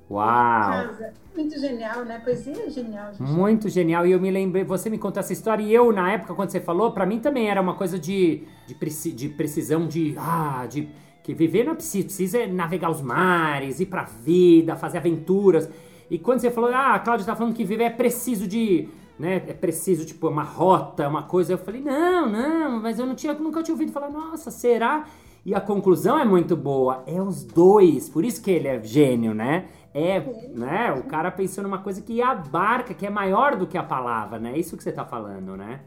Uau! 0.09 0.89
Muito 1.35 1.59
genial, 1.59 2.05
né? 2.05 2.19
Poesia 2.19 2.65
é 2.65 2.69
genial. 2.69 3.11
Gente. 3.11 3.21
Muito 3.21 3.67
genial. 3.67 4.05
E 4.05 4.11
eu 4.11 4.21
me 4.21 4.31
lembrei, 4.31 4.63
você 4.63 4.89
me 4.89 4.97
contou 4.97 5.19
essa 5.19 5.33
história 5.33 5.63
e 5.63 5.73
eu, 5.73 5.91
na 5.91 6.11
época, 6.11 6.33
quando 6.33 6.49
você 6.49 6.61
falou, 6.61 6.91
para 6.91 7.05
mim 7.05 7.19
também 7.19 7.49
era 7.49 7.59
uma 7.59 7.73
coisa 7.73 7.99
de, 7.99 8.43
de, 8.67 8.75
preci, 8.75 9.11
de 9.11 9.29
precisão, 9.29 9.87
de. 9.87 10.15
Ah, 10.17 10.65
de. 10.69 10.87
Que 11.23 11.33
viver 11.33 11.63
não 11.63 11.71
é 11.71 11.75
preciso, 11.75 12.05
precisa 12.05 12.45
navegar 12.45 12.91
os 12.91 13.01
mares, 13.01 13.79
ir 13.79 13.87
pra 13.87 14.03
vida, 14.03 14.75
fazer 14.75 14.99
aventuras. 14.99 15.67
E 16.09 16.19
quando 16.19 16.39
você 16.39 16.51
falou, 16.51 16.69
ah, 16.71 16.93
a 16.93 16.99
Cláudia 16.99 17.25
tá 17.25 17.35
falando 17.35 17.55
que 17.55 17.63
viver 17.63 17.85
é 17.85 17.89
preciso 17.89 18.47
de. 18.47 18.87
Né, 19.17 19.37
é 19.47 19.53
preciso, 19.53 20.05
tipo, 20.05 20.27
uma 20.27 20.43
rota, 20.43 21.07
uma 21.07 21.23
coisa. 21.23 21.53
Eu 21.53 21.57
falei, 21.57 21.81
não, 21.81 22.29
não, 22.29 22.81
mas 22.81 22.99
eu 22.99 23.05
não 23.05 23.15
tinha, 23.15 23.33
nunca 23.33 23.63
tinha 23.63 23.73
ouvido 23.73 23.91
falar, 23.91 24.09
nossa, 24.09 24.51
será? 24.51 25.05
E 25.45 25.53
a 25.53 25.61
conclusão 25.61 26.17
é 26.17 26.25
muito 26.25 26.57
boa. 26.57 27.03
É 27.05 27.21
os 27.21 27.43
dois. 27.43 28.09
Por 28.09 28.25
isso 28.25 28.41
que 28.41 28.49
ele 28.49 28.67
é 28.67 28.81
gênio, 28.81 29.31
né? 29.31 29.69
É, 29.93 30.19
né? 30.49 30.91
O 30.93 31.03
cara 31.03 31.29
pensou 31.29 31.63
numa 31.63 31.77
coisa 31.77 32.01
que 32.01 32.19
abarca, 32.19 32.95
que 32.95 33.05
é 33.05 33.09
maior 33.11 33.55
do 33.55 33.67
que 33.67 33.77
a 33.77 33.83
palavra, 33.83 34.39
né? 34.39 34.53
É 34.53 34.57
isso 34.57 34.75
que 34.75 34.81
você 34.81 34.91
tá 34.91 35.05
falando, 35.05 35.55
né? 35.55 35.81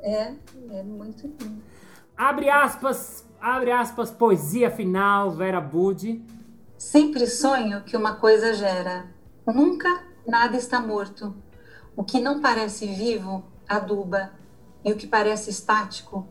É, 0.00 0.32
é 0.70 0.82
muito 0.82 1.28
bom. 1.28 1.58
Abre 2.16 2.48
aspas, 2.48 3.28
abre 3.38 3.70
aspas, 3.70 4.10
poesia 4.10 4.70
final, 4.70 5.32
Vera 5.32 5.60
Budi. 5.60 6.24
Sempre 6.78 7.26
sonho 7.26 7.82
que 7.82 7.96
uma 7.96 8.14
coisa 8.14 8.54
gera. 8.54 9.06
Nunca 9.46 10.02
nada 10.26 10.56
está 10.56 10.80
morto. 10.80 11.36
O 11.94 12.02
que 12.02 12.20
não 12.20 12.40
parece 12.40 12.86
vivo, 12.86 13.44
aduba. 13.68 14.32
E 14.82 14.92
o 14.92 14.96
que 14.96 15.06
parece 15.06 15.50
estático, 15.50 16.26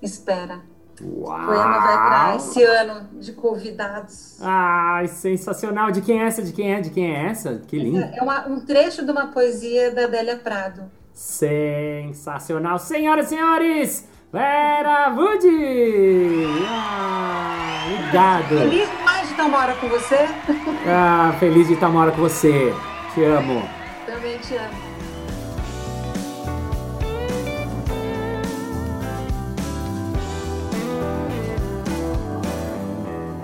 espera. 0.00 0.75
Uau. 1.02 1.42
O 1.42 1.46
poema 1.46 1.78
vai 1.78 1.96
para 1.96 2.36
esse 2.36 2.62
ano 2.62 3.08
de 3.12 3.32
convidados. 3.32 4.38
Ai, 4.40 5.06
sensacional. 5.08 5.90
De 5.90 6.00
quem 6.00 6.22
é 6.22 6.26
essa? 6.26 6.42
De 6.42 6.52
quem 6.52 6.74
é? 6.74 6.80
De 6.80 6.90
quem 6.90 7.14
é 7.14 7.26
essa? 7.26 7.62
Que 7.66 7.78
lindo. 7.78 7.98
É 8.00 8.22
uma, 8.22 8.46
um 8.46 8.60
trecho 8.60 9.04
de 9.04 9.10
uma 9.10 9.26
poesia 9.26 9.90
da 9.90 10.04
Adélia 10.04 10.36
Prado. 10.36 10.84
Sensacional. 11.12 12.78
Senhoras 12.78 13.26
e 13.26 13.28
senhores, 13.30 14.08
Vera 14.32 15.10
Woody! 15.14 16.46
Ah, 16.68 17.86
obrigado. 17.90 18.48
Feliz 18.48 18.90
demais 18.90 19.26
de 19.26 19.30
estar 19.32 19.44
uma 19.46 19.58
hora 19.58 19.74
com 19.76 19.88
você. 19.88 20.28
Ah, 20.86 21.34
feliz 21.38 21.66
de 21.68 21.74
estar 21.74 21.88
uma 21.88 22.02
hora 22.02 22.12
com 22.12 22.20
você. 22.20 22.74
Te 23.14 23.24
amo. 23.24 23.68
Também 24.06 24.38
te 24.38 24.56
amo. 24.56 24.85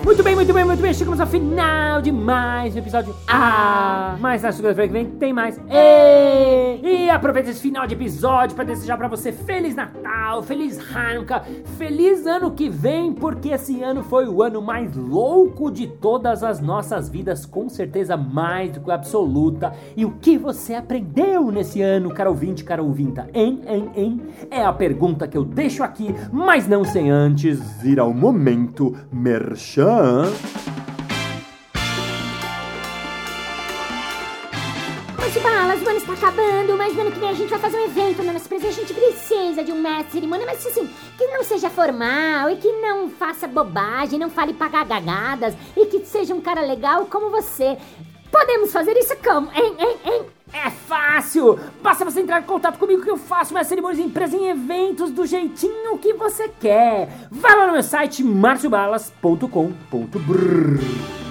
Muito 0.04 0.20
bem, 0.24 0.34
muito 0.34 0.52
bem, 0.52 0.64
muito 0.64 0.82
bem. 0.82 0.92
Chegamos 0.92 1.20
ao 1.20 1.26
final 1.28 2.02
de 2.02 2.10
mais 2.10 2.74
um 2.74 2.78
episódio. 2.78 3.14
Ah! 3.28 4.16
Mas 4.18 4.42
na 4.42 4.50
segunda-feira 4.50 4.88
que 4.88 4.92
vem 4.92 5.06
tem 5.06 5.32
mais. 5.32 5.60
E, 5.70 6.80
e 6.82 7.08
aproveita 7.08 7.50
esse 7.50 7.60
final 7.60 7.86
de 7.86 7.94
episódio 7.94 8.56
para 8.56 8.64
desejar 8.64 8.96
para 8.98 9.06
você 9.06 9.30
Feliz 9.30 9.76
Natal, 9.76 10.42
Feliz 10.42 10.76
Hanukkah, 10.92 11.44
Feliz 11.78 12.26
Ano 12.26 12.50
que 12.50 12.68
vem, 12.68 13.12
porque 13.12 13.50
esse 13.50 13.80
ano 13.80 14.02
foi 14.02 14.26
o 14.26 14.42
ano 14.42 14.60
mais 14.60 14.96
louco 14.96 15.70
de 15.70 15.86
todas 15.86 16.42
as 16.42 16.60
nossas 16.60 17.08
vidas, 17.08 17.46
com 17.46 17.68
certeza 17.68 18.16
mais 18.16 18.72
do 18.72 18.80
que 18.80 18.90
absoluta. 18.90 19.72
E 19.96 20.04
o 20.04 20.10
que 20.20 20.36
você 20.36 20.74
aprendeu 20.74 21.52
nesse 21.52 21.80
ano, 21.80 22.12
cara 22.12 22.28
ouvinte, 22.28 22.64
cara 22.64 22.82
ouvinta? 22.82 23.28
Hein, 23.32 23.60
hein, 23.68 23.90
hein? 23.94 24.20
É 24.50 24.64
a 24.64 24.72
pergunta 24.72 25.28
que 25.28 25.38
eu 25.38 25.44
deixo 25.44 25.84
aqui, 25.84 26.12
mas 26.32 26.66
não 26.66 26.84
sem 26.84 27.08
antes 27.08 27.60
ir 27.84 28.00
ao 28.00 28.12
momento 28.12 28.96
merchan. 29.12 29.92
Mas 35.16 35.36
balas, 35.40 35.80
o 35.80 35.88
ano 35.88 35.98
está 35.98 36.12
acabando, 36.14 36.76
mas 36.76 36.92
no 36.92 37.02
ano 37.02 37.12
que 37.12 37.20
vem 37.20 37.28
a 37.28 37.34
gente 37.34 37.50
vai 37.50 37.58
fazer 37.60 37.76
um 37.76 37.84
evento 37.84 38.20
na 38.24 38.32
nossa 38.32 38.46
empresa. 38.46 38.66
A 38.66 38.72
gente 38.72 38.92
precisa 38.92 39.62
de 39.62 39.70
um 39.70 39.80
mestre 39.80 40.06
de 40.06 40.12
cerimônia, 40.12 40.44
mas 40.44 40.66
assim, 40.66 40.90
que 41.16 41.26
não 41.28 41.44
seja 41.44 41.70
formal 41.70 42.50
e 42.50 42.56
que 42.56 42.72
não 42.80 43.10
faça 43.10 43.46
bobagem, 43.46 44.18
não 44.18 44.28
fale 44.28 44.52
pagagadas 44.54 45.54
e 45.76 45.86
que 45.86 46.04
seja 46.04 46.34
um 46.34 46.40
cara 46.40 46.62
legal 46.62 47.06
como 47.06 47.30
você. 47.30 47.78
Podemos 48.28 48.72
fazer 48.72 48.96
isso 48.96 49.14
como? 49.22 49.52
Hein, 49.52 49.76
hein, 49.78 49.96
hein? 50.04 50.26
É 50.52 50.70
fácil! 50.70 51.58
Basta 51.82 52.04
você 52.04 52.20
entrar 52.20 52.40
em 52.40 52.44
contato 52.44 52.78
comigo 52.78 53.02
que 53.02 53.10
eu 53.10 53.16
faço 53.16 53.52
minhas 53.52 53.66
cerimônias 53.66 53.98
em 53.98 54.06
empresa 54.06 54.36
em 54.36 54.48
eventos 54.48 55.10
do 55.10 55.26
jeitinho 55.26 55.98
que 55.98 56.12
você 56.12 56.48
quer. 56.60 57.08
Vai 57.30 57.56
lá 57.56 57.66
no 57.66 57.72
meu 57.72 57.82
site 57.82 58.22
marciobalas.com.br 58.22 61.22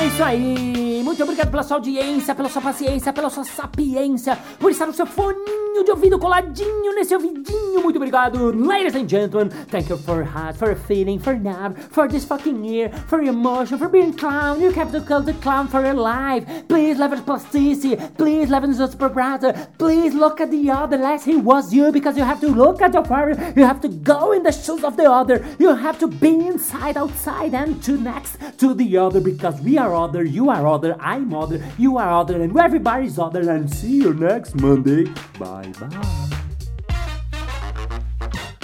é 0.00 0.06
isso 0.06 0.24
aí! 0.24 0.89
Muito 1.02 1.22
obrigado 1.22 1.50
pela 1.50 1.62
sua 1.62 1.76
audiência, 1.76 2.34
pela 2.34 2.48
sua 2.48 2.62
paciência, 2.62 3.12
pela 3.12 3.30
sua 3.30 3.44
sapiência, 3.44 4.38
por 4.58 4.70
estar 4.70 4.86
no 4.86 4.92
seu 4.92 5.06
foninho 5.06 5.84
de 5.84 5.90
ouvido 5.90 6.18
coladinho 6.18 6.94
nesse 6.94 7.14
ouvidinho. 7.14 7.80
Muito 7.82 7.96
obrigado, 7.96 8.52
ladies 8.52 8.94
and 8.94 9.08
gentlemen. 9.08 9.50
Thank 9.70 9.90
you 9.90 9.96
for 9.98 10.22
heart, 10.22 10.56
for 10.56 10.74
feeling, 10.74 11.18
for 11.18 11.34
now, 11.34 11.72
for 11.90 12.08
this 12.08 12.24
fucking 12.24 12.64
year, 12.64 12.90
for 13.08 13.22
emotion, 13.22 13.78
for 13.78 13.88
being 13.88 14.12
clown. 14.12 14.60
You 14.60 14.70
have 14.72 14.92
to 14.92 15.00
call 15.00 15.22
the 15.22 15.32
clown 15.34 15.68
for 15.68 15.80
your 15.82 15.94
life. 15.94 16.44
Please 16.68 16.98
leave 16.98 17.12
it 17.12 17.24
plasticity. 17.24 17.96
Please 18.16 18.50
leave 18.50 18.64
it 18.64 18.74
super 18.74 19.08
brother. 19.08 19.54
Please 19.78 20.14
look 20.14 20.40
at 20.40 20.50
the 20.50 20.70
other 20.70 21.02
as 21.02 21.24
he 21.24 21.36
was 21.36 21.72
you 21.72 21.90
because 21.92 22.16
you 22.16 22.24
have 22.24 22.40
to 22.40 22.48
look 22.48 22.82
at 22.82 22.92
your 22.92 23.04
father. 23.04 23.52
You 23.56 23.64
have 23.64 23.80
to 23.80 23.88
go 23.88 24.32
in 24.32 24.42
the 24.42 24.52
shoes 24.52 24.84
of 24.84 24.96
the 24.96 25.10
other. 25.10 25.44
You 25.58 25.74
have 25.74 25.98
to 26.00 26.08
be 26.08 26.46
inside, 26.46 26.96
outside, 26.96 27.54
and 27.54 27.82
to 27.84 27.96
next 27.96 28.36
to 28.58 28.74
the 28.74 28.98
other 28.98 29.20
because 29.20 29.60
we 29.60 29.78
are 29.78 29.94
other, 29.94 30.24
you 30.24 30.50
are 30.50 30.66
other, 30.66 30.89
I'm 30.98 31.32
other, 31.34 31.60
you 31.78 31.98
are 31.98 32.12
other, 32.12 32.42
and 32.42 32.56
everybody's 32.58 33.18
other. 33.18 33.50
And 33.50 33.68
see 33.68 33.98
you 34.02 34.14
next 34.14 34.54
Monday. 34.60 35.04
Bye 35.38 35.72
bye. 35.78 35.90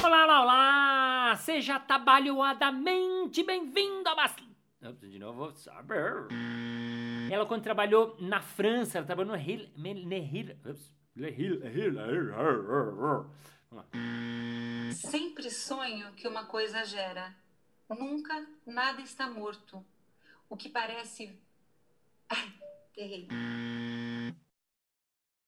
Olá, 0.02 0.24
olá, 0.24 0.40
olá! 0.42 1.36
Seja 1.36 1.78
trabalhadamente 1.78 3.42
bem-vindo 3.44 4.08
a 4.08 4.14
Bas... 4.14 4.34
De 5.00 5.18
novo, 5.18 5.52
saber. 5.56 6.28
Ela, 7.30 7.44
quando 7.46 7.62
trabalhou 7.62 8.16
na 8.20 8.40
França, 8.40 8.98
ela 8.98 9.06
trabalhou 9.06 9.32
no 9.32 9.38
Rio. 9.38 9.66
Sempre 14.92 15.50
sonho 15.50 16.12
que 16.12 16.28
uma 16.28 16.44
coisa 16.44 16.84
gera. 16.84 17.34
Nunca 17.88 18.46
nada 18.64 19.00
está 19.00 19.28
morto 19.28 19.84
o 20.48 20.56
que 20.56 20.68
parece. 20.68 21.36
Ai, 22.28 22.52
errei. 22.96 23.26